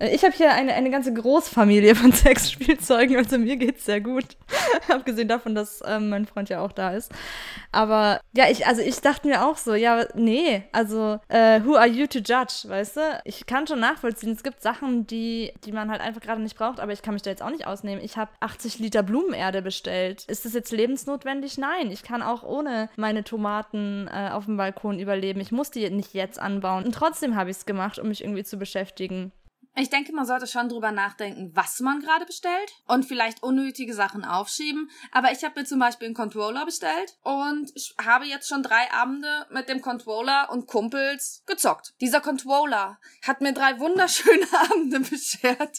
[0.02, 4.24] Äh, ich habe hier eine, eine ganze Großfamilie von Sexspielzeugen, also mir geht's sehr gut.
[4.88, 7.12] Abgesehen davon, dass ähm, mein Freund ja auch da ist.
[7.70, 11.86] Aber ja, ich, also ich dachte mir auch so, ja, nee, also äh, who are
[11.86, 13.00] you to judge, weißt du?
[13.24, 16.80] Ich kann schon nachvollziehen, es gibt Sachen, die, die man halt einfach gerade nicht braucht,
[16.80, 18.04] aber ich kann mich da jetzt auch nicht ausnehmen.
[18.04, 20.24] Ich habe 80 Liter Blumenerde bestellt.
[20.26, 21.58] Ist das jetzt lebensnotwendig?
[21.58, 25.40] Nein, ich kann auch ohne meine Tomaten äh, auf dem Balkon überleben.
[25.40, 26.84] Ich muss die nicht jetzt anbauen.
[26.84, 29.32] Und trotzdem habe ich es gemacht, um mich irgendwie zu beschäftigen.
[29.74, 34.22] Ich denke, man sollte schon drüber nachdenken, was man gerade bestellt und vielleicht unnötige Sachen
[34.22, 34.90] aufschieben.
[35.12, 38.92] Aber ich habe mir zum Beispiel einen Controller bestellt und ich habe jetzt schon drei
[38.92, 41.94] Abende mit dem Controller und Kumpels gezockt.
[42.02, 45.78] Dieser Controller hat mir drei wunderschöne Abende beschert.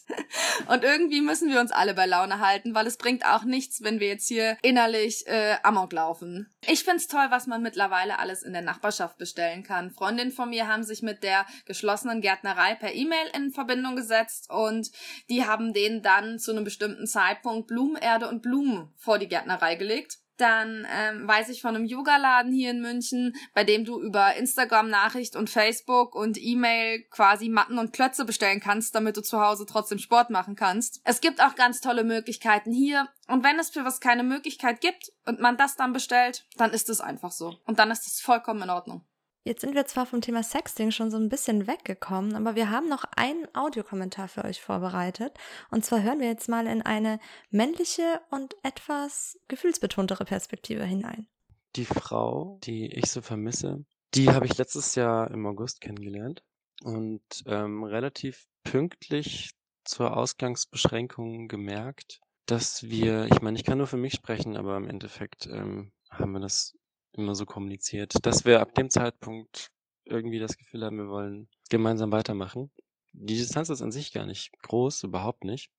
[0.68, 4.00] Und irgendwie müssen wir uns alle bei Laune halten, weil es bringt auch nichts, wenn
[4.00, 6.52] wir jetzt hier innerlich äh, Amok laufen.
[6.66, 9.92] Ich find's toll, was man mittlerweile alles in der Nachbarschaft bestellen kann.
[9.92, 14.90] Freundinnen von mir haben sich mit der geschlossenen Gärtnerei per E-Mail in Verbindung gesetzt und
[15.30, 20.18] die haben denen dann zu einem bestimmten Zeitpunkt Blumenerde und Blumen vor die Gärtnerei gelegt.
[20.38, 25.36] Dann ähm, weiß ich von einem Yogaladen hier in München, bei dem du über Instagram-Nachricht
[25.36, 30.00] und Facebook und E-Mail quasi Matten und Klötze bestellen kannst, damit du zu Hause trotzdem
[30.00, 31.02] Sport machen kannst.
[31.04, 33.08] Es gibt auch ganz tolle Möglichkeiten hier.
[33.28, 36.90] Und wenn es für was keine Möglichkeit gibt und man das dann bestellt, dann ist
[36.90, 37.60] es einfach so.
[37.66, 39.06] Und dann ist es vollkommen in Ordnung.
[39.46, 42.88] Jetzt sind wir zwar vom Thema Sexting schon so ein bisschen weggekommen, aber wir haben
[42.88, 45.34] noch einen Audiokommentar für euch vorbereitet.
[45.70, 51.28] Und zwar hören wir jetzt mal in eine männliche und etwas gefühlsbetontere Perspektive hinein.
[51.76, 56.42] Die Frau, die ich so vermisse, die habe ich letztes Jahr im August kennengelernt
[56.82, 59.52] und ähm, relativ pünktlich
[59.84, 64.88] zur Ausgangsbeschränkung gemerkt, dass wir, ich meine, ich kann nur für mich sprechen, aber im
[64.88, 66.78] Endeffekt ähm, haben wir das
[67.14, 69.72] immer so kommuniziert, dass wir ab dem Zeitpunkt
[70.06, 72.72] irgendwie das Gefühl haben, wir wollen gemeinsam weitermachen.
[73.14, 75.72] Die Distanz ist an sich gar nicht groß, überhaupt nicht.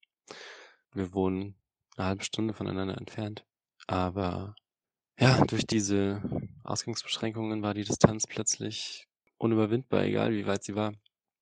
[0.93, 1.57] Wir wohnen
[1.97, 3.45] eine halbe Stunde voneinander entfernt.
[3.87, 4.55] Aber
[5.19, 6.23] ja, durch diese
[6.63, 9.07] Ausgangsbeschränkungen war die Distanz plötzlich
[9.39, 10.95] unüberwindbar, egal wie weit sie war.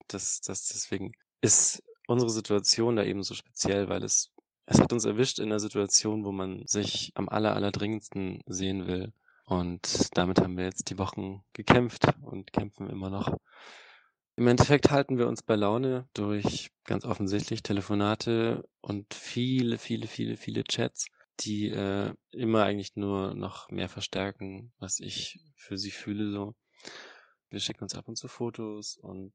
[0.08, 4.30] Das, das, deswegen ist unsere Situation da eben so speziell, weil es,
[4.66, 9.12] es hat uns erwischt in einer Situation, wo man sich am aller, allerdringendsten sehen will.
[9.52, 13.36] Und damit haben wir jetzt die Wochen gekämpft und kämpfen immer noch.
[14.36, 20.38] Im Endeffekt halten wir uns bei Laune durch ganz offensichtlich Telefonate und viele, viele, viele,
[20.38, 21.08] viele Chats,
[21.40, 26.54] die äh, immer eigentlich nur noch mehr verstärken, was ich für sie fühle so.
[27.50, 29.34] Wir schicken uns ab und zu Fotos und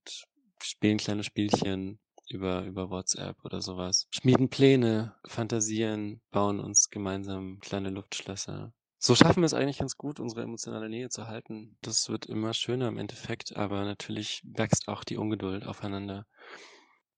[0.63, 4.07] spielen kleine Spielchen über, über WhatsApp oder sowas.
[4.09, 10.19] Schmieden Pläne, fantasieren, bauen uns gemeinsam kleine Luftschlösser so schaffen wir es eigentlich ganz gut,
[10.19, 11.77] unsere emotionale Nähe zu halten.
[11.81, 16.25] Das wird immer schöner im Endeffekt, aber natürlich wächst auch die Ungeduld aufeinander.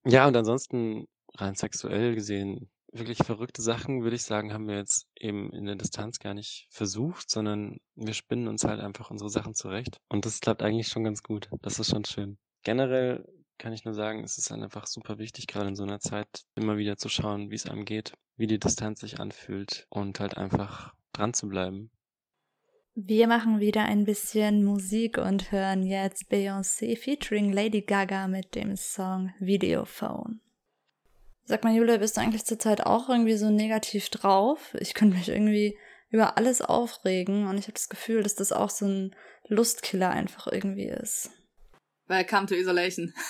[0.06, 5.08] Ja, und ansonsten rein sexuell gesehen, wirklich verrückte Sachen, würde ich sagen, haben wir jetzt
[5.16, 9.54] eben in der Distanz gar nicht versucht, sondern wir spinnen uns halt einfach unsere Sachen
[9.54, 10.00] zurecht.
[10.10, 11.50] Und das klappt eigentlich schon ganz gut.
[11.62, 12.38] Das ist schon schön.
[12.64, 13.26] Generell
[13.58, 16.78] kann ich nur sagen, es ist einfach super wichtig, gerade in so einer Zeit immer
[16.78, 20.94] wieder zu schauen, wie es einem geht, wie die Distanz sich anfühlt und halt einfach
[21.20, 21.92] dran zu bleiben.
[22.96, 28.76] Wir machen wieder ein bisschen Musik und hören jetzt Beyoncé featuring Lady Gaga mit dem
[28.76, 30.42] Song Videophone.
[31.46, 34.76] Sag mal, Julia, bist du eigentlich zurzeit auch irgendwie so negativ drauf?
[34.80, 35.78] Ich könnte mich irgendwie
[36.10, 39.16] über alles aufregen und ich habe das Gefühl, dass das auch so ein
[39.48, 41.32] Lustkiller einfach irgendwie ist.
[42.08, 43.14] Welcome to Isolation.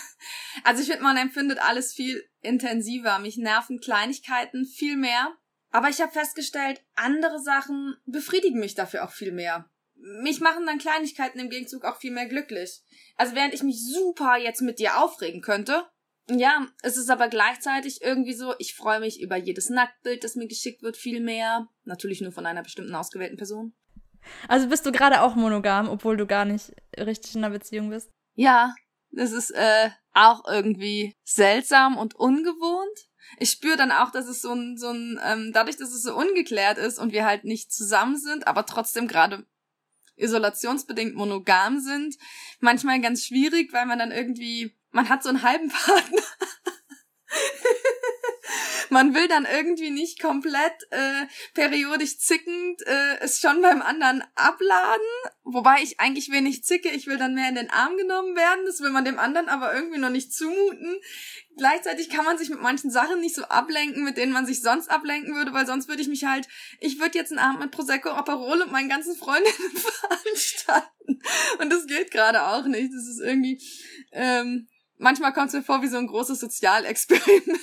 [0.64, 3.20] Also ich finde, man empfindet alles viel intensiver.
[3.20, 5.32] Mich nerven Kleinigkeiten viel mehr
[5.72, 9.70] aber ich habe festgestellt, andere Sachen befriedigen mich dafür auch viel mehr.
[9.96, 12.82] Mich machen dann Kleinigkeiten im Gegenzug auch viel mehr glücklich.
[13.18, 15.86] Also während ich mich super jetzt mit dir aufregen könnte,
[16.30, 20.48] ja, es ist aber gleichzeitig irgendwie so, ich freue mich über jedes Nacktbild, das mir
[20.48, 21.68] geschickt wird, viel mehr.
[21.84, 23.74] Natürlich nur von einer bestimmten ausgewählten Person.
[24.48, 28.12] Also bist du gerade auch monogam, obwohl du gar nicht richtig in einer Beziehung bist?
[28.36, 28.76] Ja,
[29.12, 34.54] das ist äh, auch irgendwie seltsam und ungewohnt ich spüre dann auch, dass es so
[34.54, 38.18] ein, so ein, ähm, dadurch, dass es so ungeklärt ist und wir halt nicht zusammen
[38.18, 39.46] sind, aber trotzdem gerade
[40.16, 42.18] isolationsbedingt monogam sind,
[42.60, 46.24] manchmal ganz schwierig, weil man dann irgendwie, man hat so einen halben Partner
[48.90, 55.06] man will dann irgendwie nicht komplett äh, periodisch zickend äh, es schon beim anderen abladen,
[55.44, 58.82] wobei ich eigentlich wenig zicke, ich will dann mehr in den Arm genommen werden, das
[58.82, 61.00] will man dem anderen aber irgendwie noch nicht zumuten.
[61.58, 64.90] Gleichzeitig kann man sich mit manchen Sachen nicht so ablenken, mit denen man sich sonst
[64.90, 66.48] ablenken würde, weil sonst würde ich mich halt,
[66.80, 71.22] ich würde jetzt einen Abend mit Prosecco, Aperol und meinen ganzen Freundinnen veranstalten.
[71.60, 72.94] Und das geht gerade auch nicht.
[72.94, 73.62] Das ist irgendwie,
[74.14, 74.68] ähm,
[75.00, 77.60] manchmal kommt es mir vor wie so ein großes Sozialexperiment.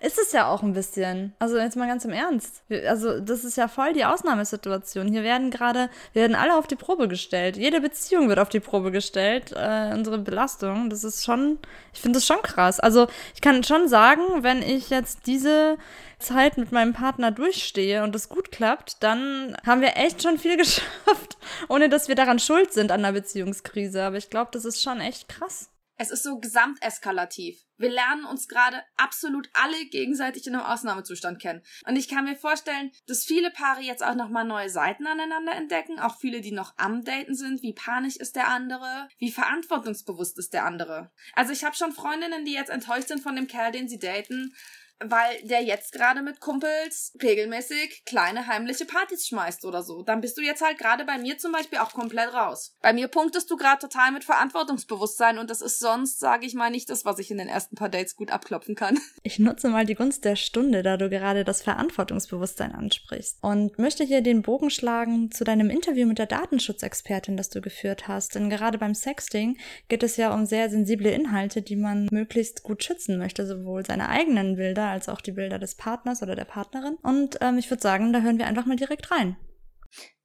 [0.00, 1.34] Ist es ja auch ein bisschen.
[1.38, 2.62] Also jetzt mal ganz im Ernst.
[2.86, 5.08] Also das ist ja voll die Ausnahmesituation.
[5.08, 7.56] Hier werden gerade, wir werden alle auf die Probe gestellt.
[7.56, 9.52] Jede Beziehung wird auf die Probe gestellt.
[9.52, 11.58] Äh, unsere Belastung, das ist schon,
[11.94, 12.80] ich finde das schon krass.
[12.80, 15.78] Also ich kann schon sagen, wenn ich jetzt diese
[16.18, 20.56] Zeit mit meinem Partner durchstehe und es gut klappt, dann haben wir echt schon viel
[20.58, 24.02] geschafft, ohne dass wir daran schuld sind an der Beziehungskrise.
[24.02, 25.70] Aber ich glaube, das ist schon echt krass.
[25.98, 27.64] Es ist so gesamteskalativ.
[27.78, 31.62] Wir lernen uns gerade absolut alle gegenseitig in einem Ausnahmezustand kennen.
[31.86, 35.98] Und ich kann mir vorstellen, dass viele Paare jetzt auch nochmal neue Seiten aneinander entdecken,
[35.98, 37.62] auch viele, die noch am Daten sind.
[37.62, 39.08] Wie panisch ist der andere?
[39.18, 41.10] Wie verantwortungsbewusst ist der andere?
[41.34, 44.54] Also ich habe schon Freundinnen, die jetzt enttäuscht sind von dem Kerl, den sie daten,
[45.00, 50.02] weil der jetzt gerade mit Kumpels regelmäßig kleine heimliche Partys schmeißt oder so.
[50.02, 52.74] Dann bist du jetzt halt gerade bei mir zum Beispiel auch komplett raus.
[52.80, 56.70] Bei mir punktest du gerade total mit Verantwortungsbewusstsein und das ist sonst, sage ich mal,
[56.70, 58.98] nicht das, was ich in den ersten paar Dates gut abklopfen kann.
[59.22, 64.04] Ich nutze mal die Gunst der Stunde, da du gerade das Verantwortungsbewusstsein ansprichst und möchte
[64.04, 68.36] hier den Bogen schlagen zu deinem Interview mit der Datenschutzexpertin, das du geführt hast.
[68.36, 72.84] Denn gerade beim Sexting geht es ja um sehr sensible Inhalte, die man möglichst gut
[72.84, 76.96] schützen möchte, sowohl seine eigenen Bilder als auch die Bilder des Partners oder der Partnerin.
[77.02, 79.36] Und ähm, ich würde sagen, da hören wir einfach mal direkt rein.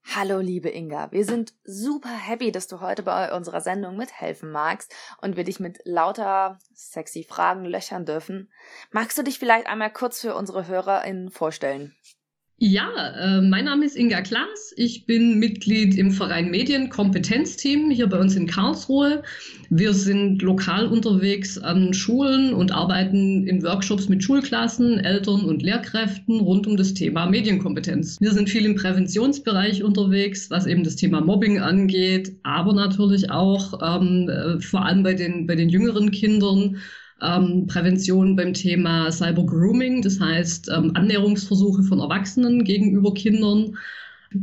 [0.03, 1.11] Hallo, liebe Inga.
[1.11, 5.59] Wir sind super happy, dass du heute bei unserer Sendung mithelfen magst und wir dich
[5.59, 8.51] mit lauter sexy Fragen löchern dürfen.
[8.91, 11.95] Magst du dich vielleicht einmal kurz für unsere HörerInnen vorstellen?
[12.63, 14.71] Ja, äh, mein Name ist Inga Klaas.
[14.77, 19.23] Ich bin Mitglied im Verein Medienkompetenzteam hier bei uns in Karlsruhe.
[19.71, 26.39] Wir sind lokal unterwegs an Schulen und arbeiten in Workshops mit Schulklassen, Eltern und Lehrkräften
[26.39, 28.21] rund um das Thema Medienkompetenz.
[28.21, 33.73] Wir sind viel im Präventionsbereich unterwegs, was eben das Thema Mobbing angeht, aber natürlich auch
[33.81, 36.77] ähm, äh, vor allem bei den, bei den jüngeren Kindern
[37.21, 43.77] ähm, Prävention beim Thema Cyber Grooming, das heißt ähm, Annäherungsversuche von Erwachsenen gegenüber Kindern.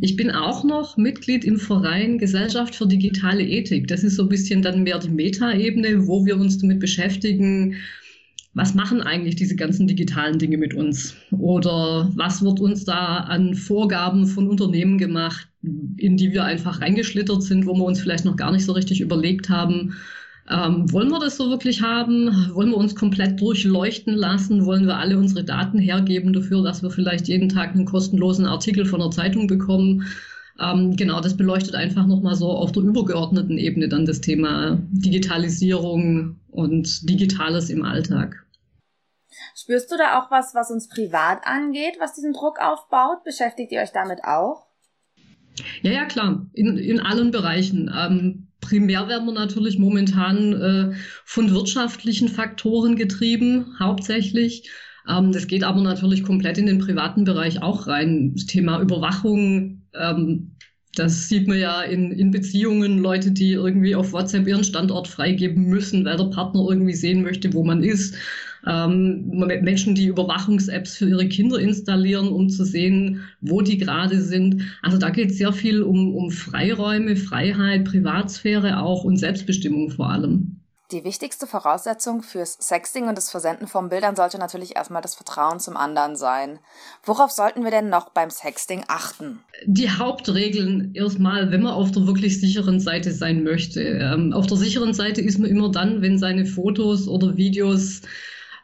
[0.01, 3.89] Ich bin auch noch Mitglied im Verein Gesellschaft für digitale Ethik.
[3.89, 7.77] Das ist so ein bisschen dann mehr die Metaebene, wo wir uns damit beschäftigen,
[8.55, 11.15] was machen eigentlich diese ganzen digitalen Dinge mit uns?
[11.31, 15.49] Oder was wird uns da an Vorgaben von Unternehmen gemacht,
[15.97, 19.01] in die wir einfach reingeschlittert sind, wo wir uns vielleicht noch gar nicht so richtig
[19.01, 19.95] überlegt haben,
[20.51, 22.51] ähm, wollen wir das so wirklich haben?
[22.55, 24.65] Wollen wir uns komplett durchleuchten lassen?
[24.65, 28.87] Wollen wir alle unsere Daten hergeben dafür, dass wir vielleicht jeden Tag einen kostenlosen Artikel
[28.87, 30.07] von der Zeitung bekommen?
[30.59, 36.41] Ähm, genau, das beleuchtet einfach nochmal so auf der übergeordneten Ebene dann das Thema Digitalisierung
[36.51, 38.45] und Digitales im Alltag.
[39.55, 43.23] Spürst du da auch was, was uns privat angeht, was diesen Druck aufbaut?
[43.25, 44.67] Beschäftigt ihr euch damit auch?
[45.83, 47.93] Ja, ja, klar, in, in allen Bereichen.
[47.95, 54.71] Ähm, primär werden wir natürlich momentan äh, von wirtschaftlichen Faktoren getrieben, hauptsächlich.
[55.09, 58.33] Ähm, das geht aber natürlich komplett in den privaten Bereich auch rein.
[58.35, 60.53] Das Thema Überwachung, ähm,
[60.95, 65.65] das sieht man ja in, in Beziehungen, Leute, die irgendwie auf WhatsApp ihren Standort freigeben
[65.65, 68.17] müssen, weil der Partner irgendwie sehen möchte, wo man ist
[68.69, 69.29] ähm,
[69.63, 74.63] Menschen, die Überwachungs-Apps für ihre Kinder installieren, um zu sehen, wo die gerade sind.
[74.83, 80.11] Also da geht es sehr viel um, um Freiräume, Freiheit, Privatsphäre auch und Selbstbestimmung vor
[80.11, 80.59] allem.
[80.91, 85.61] Die wichtigste Voraussetzung fürs Sexting und das Versenden von Bildern sollte natürlich erstmal das Vertrauen
[85.61, 86.61] zum anderen sein.
[87.05, 89.41] Worauf sollten wir denn noch beim Sexting achten?
[89.67, 93.83] Die Hauptregeln erstmal, wenn man auf der wirklich sicheren Seite sein möchte.
[93.83, 98.01] Ähm, auf der sicheren Seite ist man immer dann, wenn seine Fotos oder Videos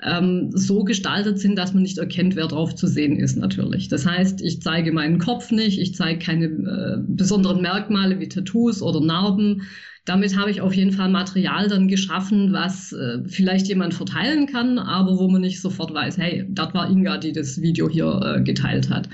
[0.03, 3.89] ähm, so gestaltet sind, dass man nicht erkennt, wer drauf zu sehen ist natürlich.
[3.89, 8.83] Das heißt, ich zeige meinen Kopf nicht, ich zeige keine äh, besonderen Merkmale wie Tattoos
[8.83, 9.63] oder Narben.
[10.05, 14.79] Damit habe ich auf jeden Fall Material dann geschaffen, was äh, vielleicht jemand verteilen kann,
[14.79, 18.43] aber wo man nicht sofort weiß, hey, das war Inga, die das Video hier äh,
[18.43, 19.09] geteilt hat.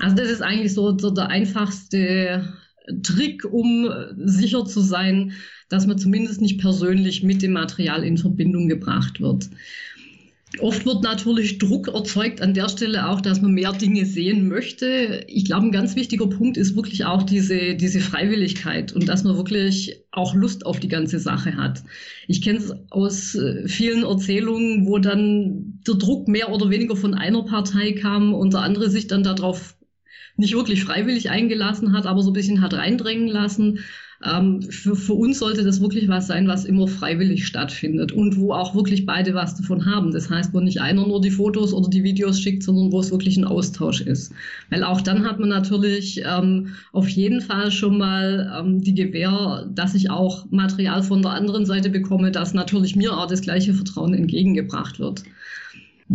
[0.00, 2.52] Also das ist eigentlich so, so der einfachste
[3.02, 5.32] Trick, um äh, sicher zu sein,
[5.68, 9.48] dass man zumindest nicht persönlich mit dem Material in Verbindung gebracht wird.
[10.58, 15.24] Oft wird natürlich Druck erzeugt an der Stelle auch, dass man mehr Dinge sehen möchte.
[15.26, 19.36] Ich glaube, ein ganz wichtiger Punkt ist wirklich auch diese, diese Freiwilligkeit und dass man
[19.36, 21.82] wirklich auch Lust auf die ganze Sache hat.
[22.28, 27.14] Ich kenne es aus äh, vielen Erzählungen, wo dann der Druck mehr oder weniger von
[27.14, 29.74] einer Partei kam und der andere sich dann darauf
[30.36, 33.80] nicht wirklich freiwillig eingelassen hat, aber so ein bisschen hat reindrängen lassen.
[34.24, 38.52] Ähm, für, für uns sollte das wirklich was sein, was immer freiwillig stattfindet und wo
[38.52, 40.12] auch wirklich beide was davon haben.
[40.12, 43.10] Das heißt, wo nicht einer nur die Fotos oder die Videos schickt, sondern wo es
[43.10, 44.32] wirklich ein Austausch ist.
[44.70, 49.68] Weil auch dann hat man natürlich ähm, auf jeden Fall schon mal ähm, die Gewähr,
[49.74, 53.74] dass ich auch Material von der anderen Seite bekomme, dass natürlich mir auch das gleiche
[53.74, 55.24] Vertrauen entgegengebracht wird.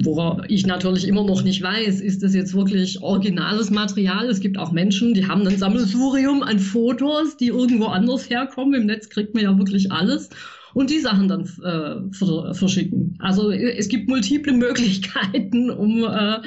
[0.03, 4.27] Woran ich natürlich immer noch nicht weiß, ist das jetzt wirklich originales Material?
[4.29, 8.81] Es gibt auch Menschen, die haben ein Sammelsurium an Fotos, die irgendwo anders herkommen.
[8.81, 10.29] Im Netz kriegt man ja wirklich alles.
[10.73, 13.17] Und die Sachen dann äh, verschicken.
[13.19, 16.39] Also es gibt multiple Möglichkeiten, um äh,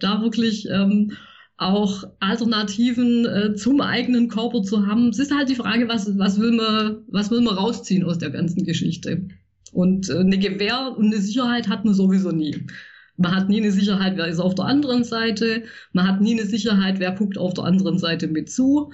[0.00, 1.12] da wirklich ähm,
[1.58, 5.08] auch Alternativen äh, zum eigenen Körper zu haben.
[5.08, 8.30] Es ist halt die Frage, was, was, will man, was will man rausziehen aus der
[8.30, 9.28] ganzen Geschichte.
[9.72, 12.66] Und äh, eine Gewähr und eine Sicherheit hat man sowieso nie.
[13.16, 15.64] Man hat nie eine Sicherheit, wer ist auf der anderen Seite.
[15.92, 18.92] Man hat nie eine Sicherheit, wer guckt auf der anderen Seite mit zu.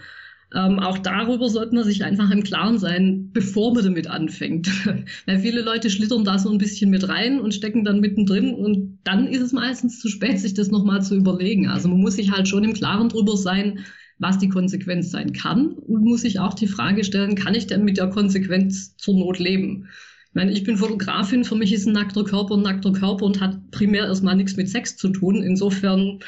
[0.54, 4.68] Ähm, auch darüber sollte man sich einfach im Klaren sein, bevor man damit anfängt.
[5.26, 8.98] Weil viele Leute schlittern da so ein bisschen mit rein und stecken dann mittendrin und
[9.04, 11.68] dann ist es meistens zu spät, sich das nochmal zu überlegen.
[11.68, 13.80] Also man muss sich halt schon im Klaren drüber sein,
[14.18, 17.84] was die Konsequenz sein kann und muss sich auch die Frage stellen, kann ich denn
[17.84, 19.88] mit der Konsequenz zur Not leben?
[20.32, 23.42] Ich meine, ich bin Fotografin, für mich ist ein nackter Körper ein nackter Körper und
[23.42, 25.42] hat primär erstmal nichts mit Sex zu tun.
[25.42, 26.20] Insofern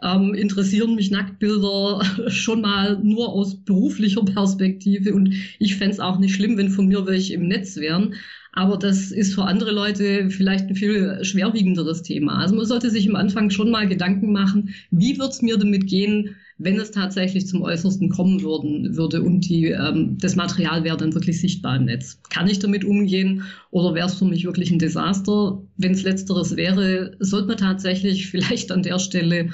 [0.00, 6.36] ähm, interessieren mich Nacktbilder schon mal nur aus beruflicher Perspektive und ich fände auch nicht
[6.36, 8.14] schlimm, wenn von mir welche im Netz wären.
[8.52, 12.38] Aber das ist für andere Leute vielleicht ein viel schwerwiegenderes Thema.
[12.38, 15.88] Also man sollte sich am Anfang schon mal Gedanken machen, wie wird es mir damit
[15.88, 20.96] gehen, wenn es tatsächlich zum Äußersten kommen würden, würde und die, ähm, das Material wäre
[20.96, 22.20] dann wirklich sichtbar im Netz.
[22.30, 25.62] Kann ich damit umgehen oder wäre es für mich wirklich ein Desaster?
[25.76, 29.50] Wenn es letzteres wäre, sollte man tatsächlich vielleicht an der Stelle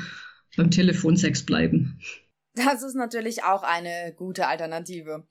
[0.56, 1.98] beim Telefonsex bleiben.
[2.54, 5.26] Das ist natürlich auch eine gute Alternative.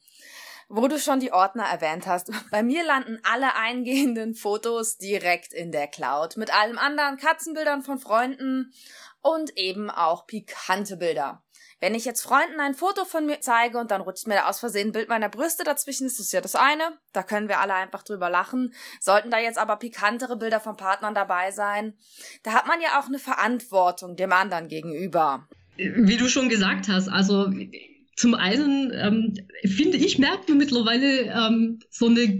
[0.69, 5.71] Wo du schon die Ordner erwähnt hast, bei mir landen alle eingehenden Fotos direkt in
[5.71, 8.73] der Cloud mit allem anderen Katzenbildern von Freunden
[9.21, 11.43] und eben auch pikante Bilder.
[11.83, 14.61] Wenn ich jetzt Freunden ein Foto von mir zeige und dann rutscht mir da aus
[14.61, 16.97] Versehen ein Bild meiner Brüste dazwischen, ist das ja das eine.
[17.11, 18.73] Da können wir alle einfach drüber lachen.
[19.01, 21.97] Sollten da jetzt aber pikantere Bilder von Partnern dabei sein,
[22.43, 25.45] da hat man ja auch eine Verantwortung dem anderen gegenüber.
[25.75, 27.51] Wie du schon gesagt hast, also
[28.15, 29.33] zum einen ähm,
[29.65, 32.37] finde ich, merkt man mittlerweile ähm, so eine,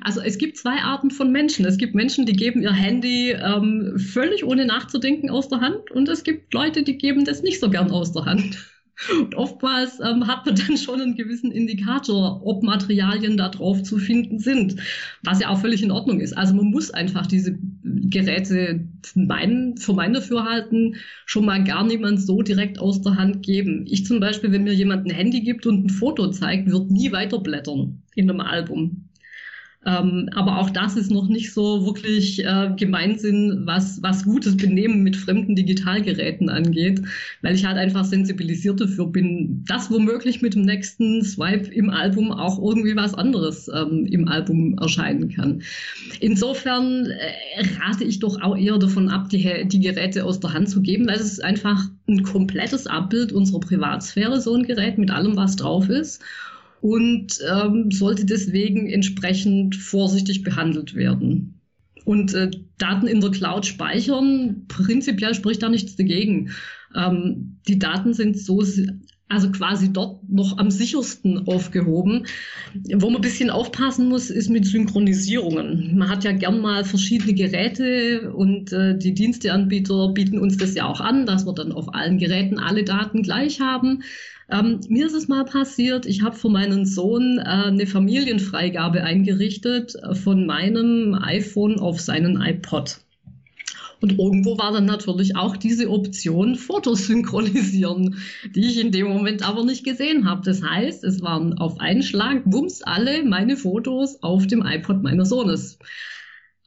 [0.00, 1.64] also es gibt zwei Arten von Menschen.
[1.64, 6.08] Es gibt Menschen, die geben ihr Handy ähm, völlig ohne nachzudenken aus der Hand und
[6.08, 8.75] es gibt Leute, die geben das nicht so gern aus der Hand.
[9.18, 13.98] Und oftmals ähm, hat man dann schon einen gewissen Indikator, ob Materialien da drauf zu
[13.98, 14.76] finden sind,
[15.22, 16.36] was ja auch völlig in Ordnung ist.
[16.36, 22.42] Also man muss einfach diese Geräte mein, für mein Dafürhalten schon mal gar niemand so
[22.42, 23.84] direkt aus der Hand geben.
[23.86, 27.12] Ich zum Beispiel, wenn mir jemand ein Handy gibt und ein Foto zeigt, wird nie
[27.12, 29.08] weiterblättern in einem Album.
[29.86, 35.04] Ähm, aber auch das ist noch nicht so wirklich äh, Gemeinsinn, was, was gutes Benehmen
[35.04, 37.00] mit fremden Digitalgeräten angeht,
[37.42, 42.32] weil ich halt einfach sensibilisiert dafür bin, dass womöglich mit dem nächsten Swipe im Album
[42.32, 45.62] auch irgendwie was anderes ähm, im Album erscheinen kann.
[46.18, 50.68] Insofern äh, rate ich doch auch eher davon ab, die, die Geräte aus der Hand
[50.68, 55.12] zu geben, weil es ist einfach ein komplettes Abbild unserer Privatsphäre, so ein Gerät mit
[55.12, 56.20] allem, was drauf ist
[56.80, 61.60] und ähm, sollte deswegen entsprechend vorsichtig behandelt werden.
[62.04, 66.50] Und äh, Daten in der Cloud speichern, prinzipiell spricht da nichts dagegen.
[66.94, 68.62] Ähm, die Daten sind so,
[69.28, 72.26] also quasi dort noch am sichersten aufgehoben.
[72.94, 75.98] Wo man ein bisschen aufpassen muss, ist mit Synchronisierungen.
[75.98, 80.86] Man hat ja gern mal verschiedene Geräte und äh, die Diensteanbieter bieten uns das ja
[80.86, 84.04] auch an, dass wir dann auf allen Geräten alle Daten gleich haben.
[84.48, 89.96] Ähm, mir ist es mal passiert, ich habe für meinen Sohn äh, eine Familienfreigabe eingerichtet
[89.96, 93.00] äh, von meinem iPhone auf seinen iPod.
[94.00, 98.18] Und irgendwo war dann natürlich auch diese Option Fotos synchronisieren,
[98.54, 100.42] die ich in dem Moment aber nicht gesehen habe.
[100.44, 105.30] Das heißt, es waren auf einen Schlag, bums, alle meine Fotos auf dem iPod meines
[105.30, 105.78] Sohnes.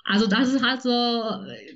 [0.09, 0.89] Also das ist halt so,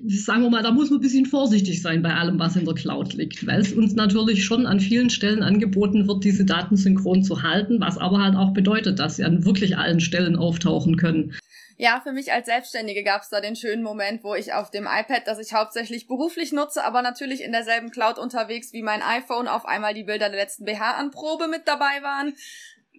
[0.07, 2.73] sagen wir mal, da muss man ein bisschen vorsichtig sein bei allem, was in der
[2.73, 7.23] Cloud liegt, weil es uns natürlich schon an vielen Stellen angeboten wird, diese Daten synchron
[7.23, 11.35] zu halten, was aber halt auch bedeutet, dass sie an wirklich allen Stellen auftauchen können.
[11.77, 14.85] Ja, für mich als Selbstständige gab es da den schönen Moment, wo ich auf dem
[14.85, 19.47] iPad, das ich hauptsächlich beruflich nutze, aber natürlich in derselben Cloud unterwegs wie mein iPhone,
[19.47, 22.33] auf einmal die Bilder der letzten BH-Anprobe mit dabei waren,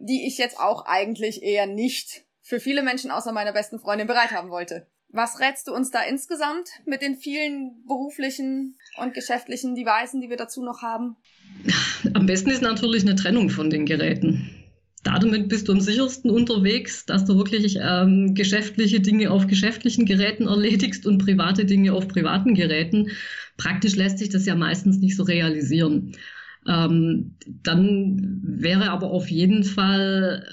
[0.00, 4.30] die ich jetzt auch eigentlich eher nicht für viele Menschen außer meiner besten Freundin bereit
[4.30, 4.86] haben wollte.
[5.14, 10.36] Was rätst du uns da insgesamt mit den vielen beruflichen und geschäftlichen Devices, die wir
[10.36, 11.14] dazu noch haben?
[12.14, 14.50] Am besten ist natürlich eine Trennung von den Geräten.
[15.04, 20.48] Damit bist du am sichersten unterwegs, dass du wirklich ähm, geschäftliche Dinge auf geschäftlichen Geräten
[20.48, 23.12] erledigst und private Dinge auf privaten Geräten.
[23.56, 26.16] Praktisch lässt sich das ja meistens nicht so realisieren.
[26.66, 30.44] Ähm, dann wäre aber auf jeden Fall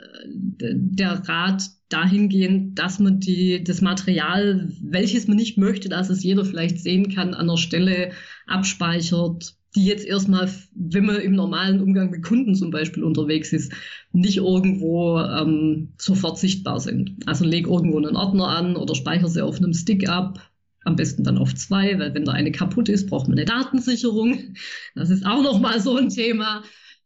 [0.60, 1.64] äh, der Rat,
[1.94, 7.14] dahingehend, dass man die, das Material, welches man nicht möchte, dass es jeder vielleicht sehen
[7.14, 8.12] kann, an der Stelle
[8.48, 13.72] abspeichert, die jetzt erstmal, wenn man im normalen Umgang mit Kunden zum Beispiel unterwegs ist,
[14.12, 17.16] nicht irgendwo ähm, sofort sichtbar sind.
[17.26, 20.40] Also leg irgendwo einen Ordner an oder speichere sie auf einem Stick ab.
[20.84, 24.56] Am besten dann auf zwei, weil wenn da eine kaputt ist, braucht man eine Datensicherung.
[24.96, 26.64] Das ist auch nochmal so ein Thema.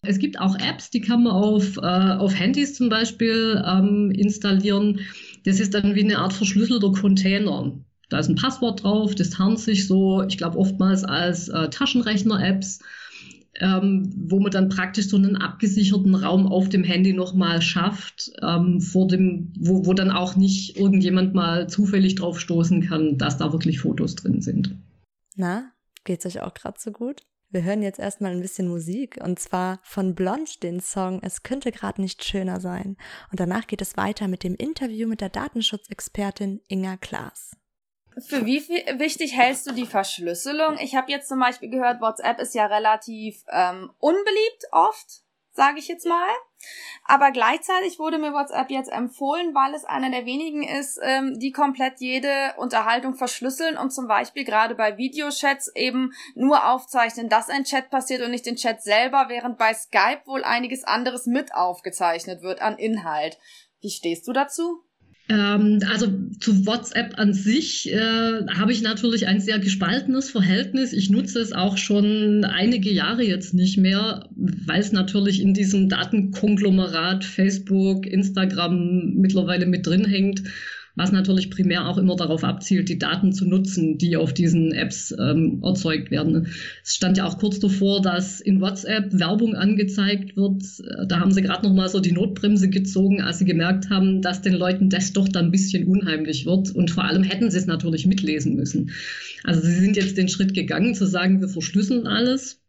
[0.07, 4.99] Es gibt auch Apps, die kann man auf, äh, auf Handys zum Beispiel ähm, installieren,
[5.43, 7.73] Das ist dann wie eine Art verschlüsselter Container.
[8.09, 12.79] Da ist ein Passwort drauf, das tarnt sich so, ich glaube oftmals als äh, Taschenrechner-Apps,
[13.59, 18.81] ähm, wo man dann praktisch so einen abgesicherten Raum auf dem Handy nochmal schafft, ähm,
[18.81, 23.51] vor dem, wo, wo dann auch nicht irgendjemand mal zufällig drauf stoßen kann, dass da
[23.53, 24.75] wirklich Fotos drin sind.
[25.35, 25.71] Na,
[26.03, 27.21] geht's euch auch gerade so gut?
[27.55, 31.71] Wir hören jetzt erstmal ein bisschen Musik und zwar von Blond den Song Es könnte
[31.71, 32.97] gerade nicht schöner sein.
[33.31, 37.55] Und danach geht es weiter mit dem Interview mit der Datenschutzexpertin Inga Klaas.
[38.27, 40.77] Für wie viel, wichtig hältst du die Verschlüsselung?
[40.81, 45.21] Ich habe jetzt zum Beispiel gehört, WhatsApp ist ja relativ ähm, unbeliebt oft,
[45.53, 46.27] sage ich jetzt mal.
[47.03, 51.51] Aber gleichzeitig wurde mir WhatsApp jetzt empfohlen, weil es einer der wenigen ist, ähm, die
[51.51, 57.63] komplett jede Unterhaltung verschlüsseln und zum Beispiel gerade bei Videochats eben nur aufzeichnen, dass ein
[57.63, 62.41] Chat passiert und nicht den Chat selber, während bei Skype wohl einiges anderes mit aufgezeichnet
[62.41, 63.37] wird an Inhalt.
[63.81, 64.84] Wie stehst du dazu?
[65.27, 66.07] Ähm, also
[66.39, 70.93] zu WhatsApp an sich äh, habe ich natürlich ein sehr gespaltenes Verhältnis.
[70.93, 75.89] Ich nutze es auch schon einige Jahre jetzt nicht mehr, weil es natürlich in diesem
[75.89, 80.43] Datenkonglomerat Facebook, Instagram mittlerweile mit drin hängt
[80.95, 85.13] was natürlich primär auch immer darauf abzielt, die Daten zu nutzen, die auf diesen Apps
[85.19, 86.47] ähm, erzeugt werden.
[86.83, 90.63] Es stand ja auch kurz davor, dass in WhatsApp Werbung angezeigt wird.
[91.07, 94.41] Da haben sie gerade noch mal so die Notbremse gezogen, als sie gemerkt haben, dass
[94.41, 96.71] den Leuten das doch dann ein bisschen unheimlich wird.
[96.71, 98.91] Und vor allem hätten sie es natürlich mitlesen müssen.
[99.43, 102.61] Also sie sind jetzt den Schritt gegangen, zu sagen, wir verschlüsseln alles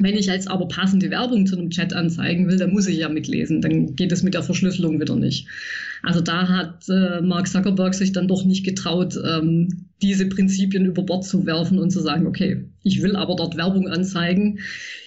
[0.00, 3.08] wenn ich jetzt aber passende Werbung zu einem Chat anzeigen will, dann muss ich ja
[3.08, 3.60] mitlesen.
[3.60, 5.48] Dann geht es mit der Verschlüsselung wieder nicht.
[6.02, 11.02] Also da hat äh, Mark Zuckerberg sich dann doch nicht getraut, ähm, diese Prinzipien über
[11.02, 14.60] Bord zu werfen und zu sagen, okay, ich will aber dort Werbung anzeigen.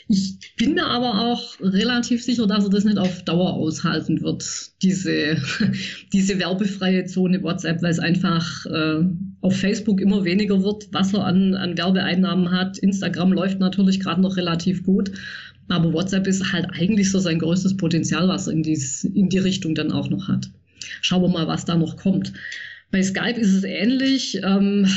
[0.10, 4.44] Ich bin mir aber auch relativ sicher, dass er das nicht auf Dauer aushalten wird,
[4.82, 5.38] diese,
[6.14, 9.06] diese werbefreie Zone WhatsApp, weil es einfach äh,
[9.40, 12.78] auf Facebook immer weniger wird, was er an, an Werbeeinnahmen hat.
[12.80, 15.12] Instagram läuft natürlich gerade noch relativ gut.
[15.70, 19.38] Aber WhatsApp ist halt eigentlich so sein größtes Potenzial, was er in, dies, in die
[19.38, 20.52] Richtung dann auch noch hat.
[21.02, 22.34] Schauen wir mal, was da noch kommt.
[22.92, 24.42] Bei Skype ist es ähnlich.
[24.44, 24.88] Ähm,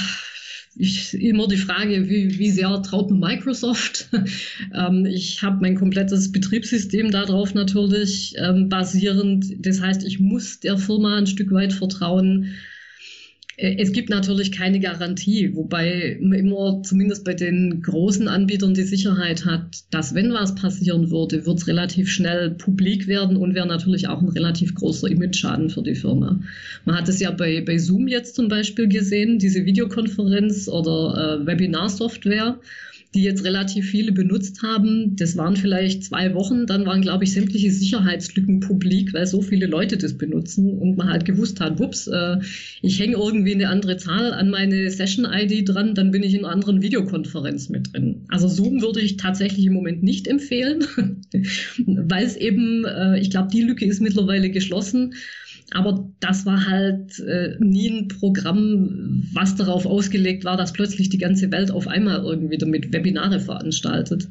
[0.76, 4.08] ich immer die Frage, wie, wie sehr traut mir Microsoft?
[4.74, 9.46] ähm, ich habe mein komplettes Betriebssystem darauf natürlich ähm, basierend.
[9.64, 12.54] Das heißt, ich muss der Firma ein Stück weit vertrauen.
[13.56, 18.82] Äh, es gibt natürlich keine Garantie, wobei man immer zumindest bei den großen Anbietern die
[18.82, 23.66] Sicherheit hat, dass wenn was passieren würde, wird es relativ schnell publik werden und wäre
[23.66, 26.40] natürlich auch ein relativ großer Image-Schaden für die Firma.
[26.84, 31.46] Man hat es ja bei, bei Zoom jetzt zum Beispiel gesehen, diese Videokonferenz oder äh,
[31.46, 32.58] Webinar-Software
[33.14, 35.16] die jetzt relativ viele benutzt haben.
[35.16, 39.66] Das waren vielleicht zwei Wochen, dann waren, glaube ich, sämtliche Sicherheitslücken publik, weil so viele
[39.66, 42.38] Leute das benutzen und man halt gewusst hat, wups, äh,
[42.82, 46.52] ich hänge irgendwie eine andere Zahl an meine Session-ID dran, dann bin ich in einer
[46.52, 48.22] anderen Videokonferenz mit drin.
[48.28, 50.84] Also Zoom würde ich tatsächlich im Moment nicht empfehlen,
[51.86, 55.14] weil es eben, äh, ich glaube, die Lücke ist mittlerweile geschlossen.
[55.74, 61.18] Aber das war halt äh, nie ein Programm, was darauf ausgelegt war, dass plötzlich die
[61.18, 64.28] ganze Welt auf einmal irgendwie damit Webinare veranstaltet.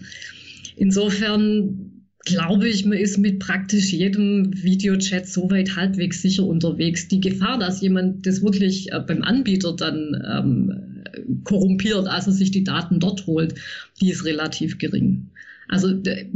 [0.78, 1.92] Insofern
[2.26, 7.10] glaube ich, man ist mit praktisch jedem Videochat so weit halbwegs sicher unterwegs.
[7.10, 11.04] Die Gefahr, dass jemand das wirklich äh, beim Anbieter dann ähm,
[11.44, 13.56] korrumpiert, also sich die Daten dort holt,
[14.00, 15.30] die ist relativ gering.
[15.68, 15.94] Also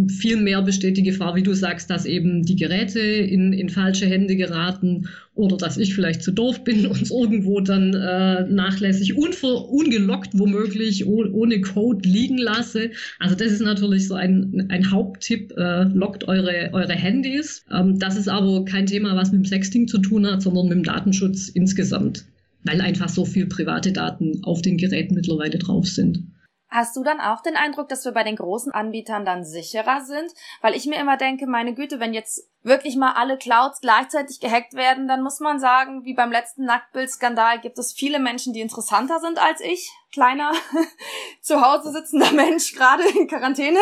[0.08, 4.06] viel mehr besteht die Gefahr, wie du sagst, dass eben die Geräte in, in falsche
[4.06, 9.70] Hände geraten oder dass ich vielleicht zu doof bin und irgendwo dann äh, nachlässig unver,
[9.70, 12.92] ungelockt womöglich oh, ohne Code liegen lasse.
[13.20, 17.66] Also das ist natürlich so ein, ein Haupttipp, äh, lockt eure, eure Handys.
[17.72, 20.78] Ähm, das ist aber kein Thema, was mit dem Sexting zu tun hat, sondern mit
[20.78, 22.26] dem Datenschutz insgesamt,
[22.64, 26.24] weil einfach so viel private Daten auf den Geräten mittlerweile drauf sind.
[26.70, 30.34] Hast du dann auch den Eindruck, dass wir bei den großen Anbietern dann sicherer sind?
[30.62, 34.74] Weil ich mir immer denke, meine Güte, wenn jetzt wirklich mal alle Clouds gleichzeitig gehackt
[34.74, 39.20] werden, dann muss man sagen, wie beim letzten Nacktbild-Skandal gibt es viele Menschen, die interessanter
[39.20, 39.90] sind als ich.
[40.12, 40.52] Kleiner,
[41.42, 43.80] zu Hause sitzender Mensch, gerade in Quarantäne.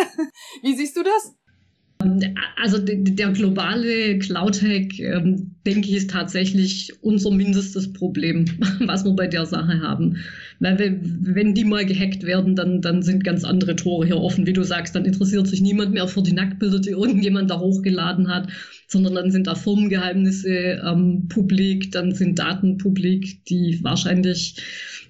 [0.61, 1.35] Wie siehst du das?
[2.57, 8.45] Also der globale Cloud-Hack, ähm, denke ich, ist tatsächlich unser mindestes Problem,
[8.81, 10.17] was wir bei der Sache haben.
[10.59, 14.45] Weil wir, wenn die mal gehackt werden, dann, dann sind ganz andere Tore hier offen.
[14.45, 18.27] Wie du sagst, dann interessiert sich niemand mehr für die Nacktbilder, die irgendjemand da hochgeladen
[18.27, 18.49] hat,
[18.87, 24.57] sondern dann sind da Firmengeheimnisse ähm, publik, dann sind Daten publik, die wahrscheinlich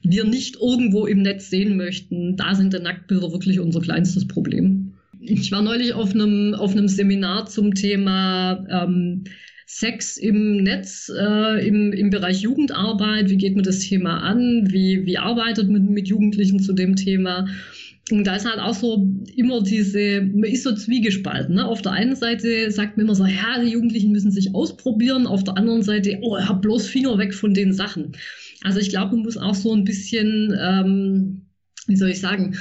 [0.04, 2.38] wir nicht irgendwo im Netz sehen möchten.
[2.38, 4.95] Da sind die Nacktbilder wirklich unser kleinstes Problem.
[5.28, 9.23] Ich war neulich auf einem, auf einem Seminar zum Thema ähm,
[9.67, 15.05] Sex im Netz, äh, im, im Bereich Jugendarbeit, wie geht man das Thema an, wie,
[15.05, 17.47] wie arbeitet man mit Jugendlichen zu dem Thema.
[18.11, 21.55] Und da ist halt auch so immer diese, man ist so zwiegespalten.
[21.55, 21.65] Ne?
[21.65, 25.26] Auf der einen Seite sagt man immer so, ja, die Jugendlichen müssen sich ausprobieren.
[25.26, 28.11] Auf der anderen Seite, oh, hab bloß Finger weg von den Sachen.
[28.61, 31.47] Also ich glaube, man muss auch so ein bisschen, ähm,
[31.88, 32.55] wie soll ich sagen,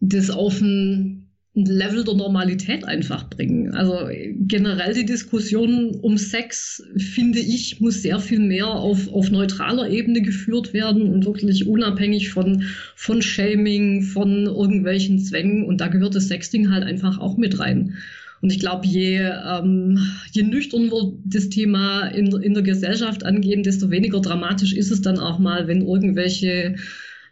[0.00, 1.23] das auf ein
[1.56, 3.72] ein Level der Normalität einfach bringen.
[3.74, 4.08] Also
[4.40, 10.20] generell die Diskussion um Sex, finde ich, muss sehr viel mehr auf, auf neutraler Ebene
[10.20, 12.64] geführt werden und wirklich unabhängig von,
[12.96, 15.64] von Shaming, von irgendwelchen Zwängen.
[15.64, 17.94] Und da gehört das Sexting halt einfach auch mit rein.
[18.40, 19.98] Und ich glaube, je, ähm,
[20.32, 25.02] je nüchtern wir das Thema in, in der Gesellschaft angehen, desto weniger dramatisch ist es
[25.02, 26.74] dann auch mal, wenn irgendwelche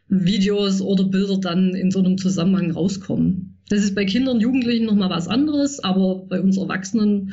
[0.08, 3.51] Videos oder Bilder dann in so einem Zusammenhang rauskommen.
[3.72, 7.32] Das ist bei Kindern und Jugendlichen nochmal was anderes, aber bei uns Erwachsenen,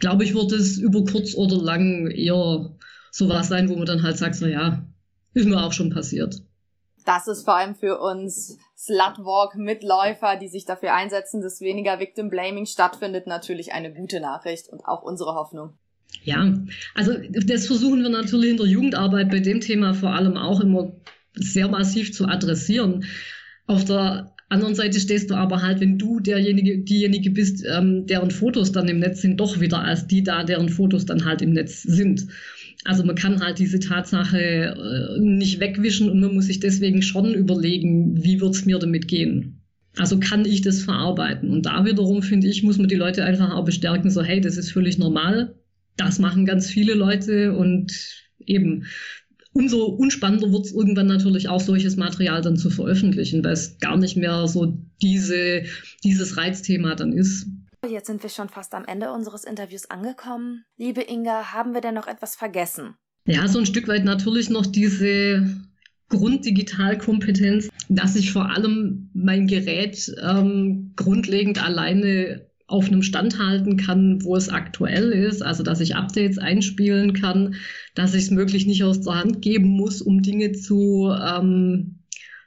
[0.00, 2.70] glaube ich, wird es über kurz oder lang eher
[3.10, 4.82] sowas sein, wo man dann halt sagt, so ja,
[5.34, 6.40] ist mir auch schon passiert.
[7.04, 12.64] Das ist vor allem für uns Slutwalk-Mitläufer, die sich dafür einsetzen, dass weniger Victim Blaming
[12.64, 15.74] stattfindet, natürlich eine gute Nachricht und auch unsere Hoffnung.
[16.24, 16.50] Ja,
[16.94, 17.12] also
[17.44, 20.92] das versuchen wir natürlich in der Jugendarbeit bei dem Thema vor allem auch immer
[21.34, 23.04] sehr massiv zu adressieren.
[23.66, 28.30] Auf der anderen Seite stehst du aber halt, wenn du derjenige, diejenige bist, ähm, deren
[28.30, 31.52] Fotos dann im Netz sind, doch wieder als die da, deren Fotos dann halt im
[31.52, 32.26] Netz sind.
[32.84, 37.34] Also man kann halt diese Tatsache äh, nicht wegwischen und man muss sich deswegen schon
[37.34, 39.60] überlegen, wie wird's mir damit gehen.
[39.96, 41.50] Also kann ich das verarbeiten?
[41.50, 44.56] Und da wiederum, finde ich, muss man die Leute einfach auch bestärken, so hey, das
[44.56, 45.54] ist völlig normal.
[45.96, 47.92] Das machen ganz viele Leute und
[48.46, 48.84] eben,
[49.58, 53.96] umso unspannender wird es irgendwann natürlich auch solches Material dann zu veröffentlichen, weil es gar
[53.96, 55.64] nicht mehr so diese,
[56.04, 57.48] dieses Reizthema dann ist.
[57.86, 60.64] Jetzt sind wir schon fast am Ende unseres Interviews angekommen.
[60.76, 62.94] Liebe Inga, haben wir denn noch etwas vergessen?
[63.26, 65.44] Ja, so ein Stück weit natürlich noch diese
[66.08, 74.22] Grunddigitalkompetenz, dass ich vor allem mein Gerät ähm, grundlegend alleine auf einem Stand halten kann,
[74.22, 77.54] wo es aktuell ist, also dass ich Updates einspielen kann,
[77.94, 82.00] dass ich es möglich nicht aus der Hand geben muss, um Dinge zu, ähm,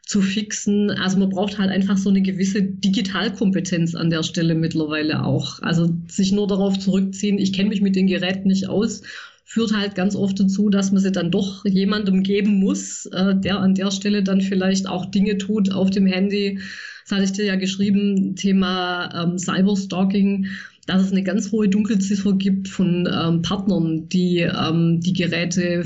[0.06, 0.92] zu fixen.
[0.92, 5.60] Also man braucht halt einfach so eine gewisse Digitalkompetenz an der Stelle mittlerweile auch.
[5.64, 9.02] Also sich nur darauf zurückziehen, ich kenne mich mit den Geräten nicht aus,
[9.44, 13.60] führt halt ganz oft dazu, dass man sie dann doch jemandem geben muss, äh, der
[13.60, 16.60] an der Stelle dann vielleicht auch Dinge tut auf dem Handy,
[17.04, 20.48] das hatte ich dir ja geschrieben, Thema ähm, Cyberstalking,
[20.88, 25.86] dass es eine ganz hohe Dunkelziffer gibt von ähm, Partnern, die ähm, die Geräte,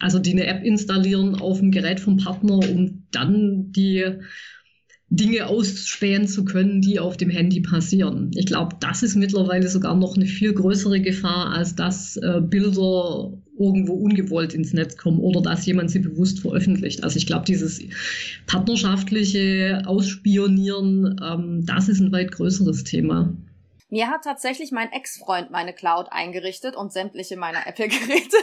[0.00, 4.04] also die eine App installieren auf dem Gerät vom Partner, um dann die
[5.10, 8.30] Dinge ausspähen zu können, die auf dem Handy passieren.
[8.34, 13.32] Ich glaube, das ist mittlerweile sogar noch eine viel größere Gefahr, als dass äh, Bilder
[13.58, 17.04] irgendwo ungewollt ins Netz kommen oder dass jemand sie bewusst veröffentlicht.
[17.04, 17.80] Also ich glaube, dieses
[18.46, 23.32] partnerschaftliche Ausspionieren, ähm, das ist ein weit größeres Thema.
[23.90, 28.36] Mir hat tatsächlich mein Ex-Freund meine Cloud eingerichtet und sämtliche meiner Apple-Geräte.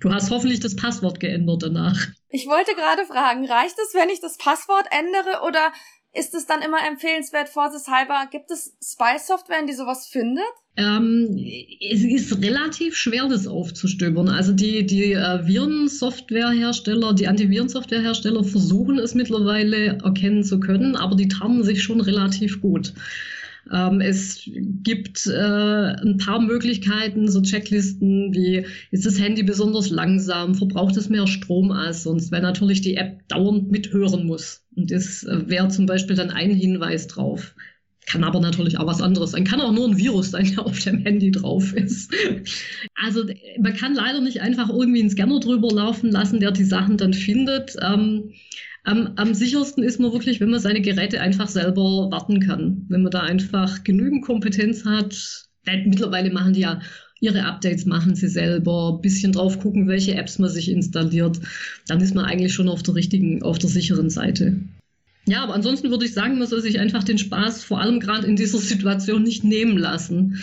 [0.00, 2.06] Du hast hoffentlich das Passwort geändert danach.
[2.30, 5.72] Ich wollte gerade fragen, reicht es, wenn ich das Passwort ändere oder
[6.12, 10.44] ist es dann immer empfehlenswert, vorsichtshalber, gibt es Spy-Software, die sowas findet?
[10.78, 11.36] Ähm,
[11.80, 14.28] es ist relativ schwer, das aufzustöbern.
[14.28, 21.26] Also die, die äh, Virensoftwarehersteller, die Antivirensoftwarehersteller versuchen es mittlerweile erkennen zu können, aber die
[21.26, 22.92] tarnen sich schon relativ gut.
[23.72, 24.48] Ähm, es
[24.84, 31.08] gibt äh, ein paar Möglichkeiten, so Checklisten wie, ist das Handy besonders langsam, verbraucht es
[31.08, 34.64] mehr Strom als sonst, weil natürlich die App dauernd mithören muss.
[34.76, 37.56] Und das äh, wäre zum Beispiel dann ein Hinweis drauf.
[38.08, 39.44] Kann aber natürlich auch was anderes sein.
[39.44, 42.12] Kann auch nur ein Virus sein, der auf dem Handy drauf ist.
[42.94, 43.24] Also
[43.60, 47.12] man kann leider nicht einfach irgendwie einen Scanner drüber laufen lassen, der die Sachen dann
[47.12, 47.76] findet.
[47.82, 48.32] Ähm,
[48.84, 52.86] am, am sichersten ist man wirklich, wenn man seine Geräte einfach selber warten kann.
[52.88, 55.44] Wenn man da einfach genügend Kompetenz hat.
[55.84, 56.80] Mittlerweile machen die ja
[57.20, 61.40] ihre Updates machen sie selber, bisschen drauf gucken, welche Apps man sich installiert,
[61.88, 64.60] dann ist man eigentlich schon auf der richtigen, auf der sicheren Seite.
[65.28, 68.26] Ja, aber ansonsten würde ich sagen, man soll sich einfach den Spaß vor allem gerade
[68.26, 70.42] in dieser Situation nicht nehmen lassen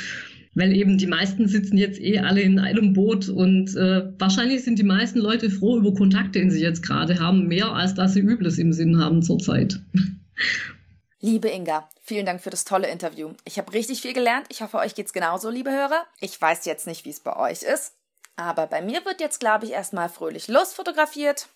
[0.56, 4.80] weil eben die meisten sitzen jetzt eh alle in einem Boot und äh, wahrscheinlich sind
[4.80, 8.22] die meisten Leute froh über Kontakte, den sie jetzt gerade haben, mehr als dass sie
[8.22, 9.82] Übles im Sinn haben zurzeit.
[11.20, 13.34] Liebe Inga, vielen Dank für das tolle Interview.
[13.44, 14.46] Ich habe richtig viel gelernt.
[14.50, 16.06] Ich hoffe, euch geht's genauso, liebe Hörer.
[16.22, 17.94] Ich weiß jetzt nicht, wie es bei euch ist,
[18.38, 21.50] aber bei mir wird jetzt, glaube ich, erstmal fröhlich losfotografiert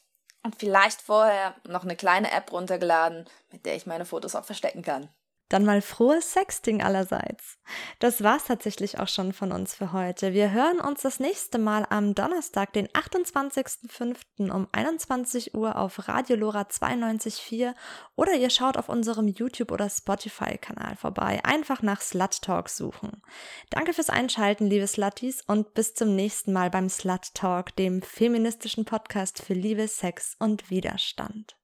[0.43, 4.81] und vielleicht vorher noch eine kleine App runtergeladen, mit der ich meine Fotos auch verstecken
[4.81, 5.09] kann.
[5.49, 7.57] Dann mal frohes Sexting allerseits.
[7.99, 10.33] Das war's tatsächlich auch schon von uns für heute.
[10.33, 14.51] Wir hören uns das nächste Mal am Donnerstag, den 28.05.
[14.51, 17.73] um 21 Uhr auf Radio Lora 92.4
[18.15, 21.39] oder ihr schaut auf unserem YouTube- oder Spotify-Kanal vorbei.
[21.43, 23.23] Einfach nach Slut Talk suchen.
[23.71, 28.85] Danke fürs Einschalten, liebe Slutties, und bis zum nächsten Mal beim Slut Talk, dem feministischen
[28.85, 31.55] Podcast für Liebe, Sex und Widerstand.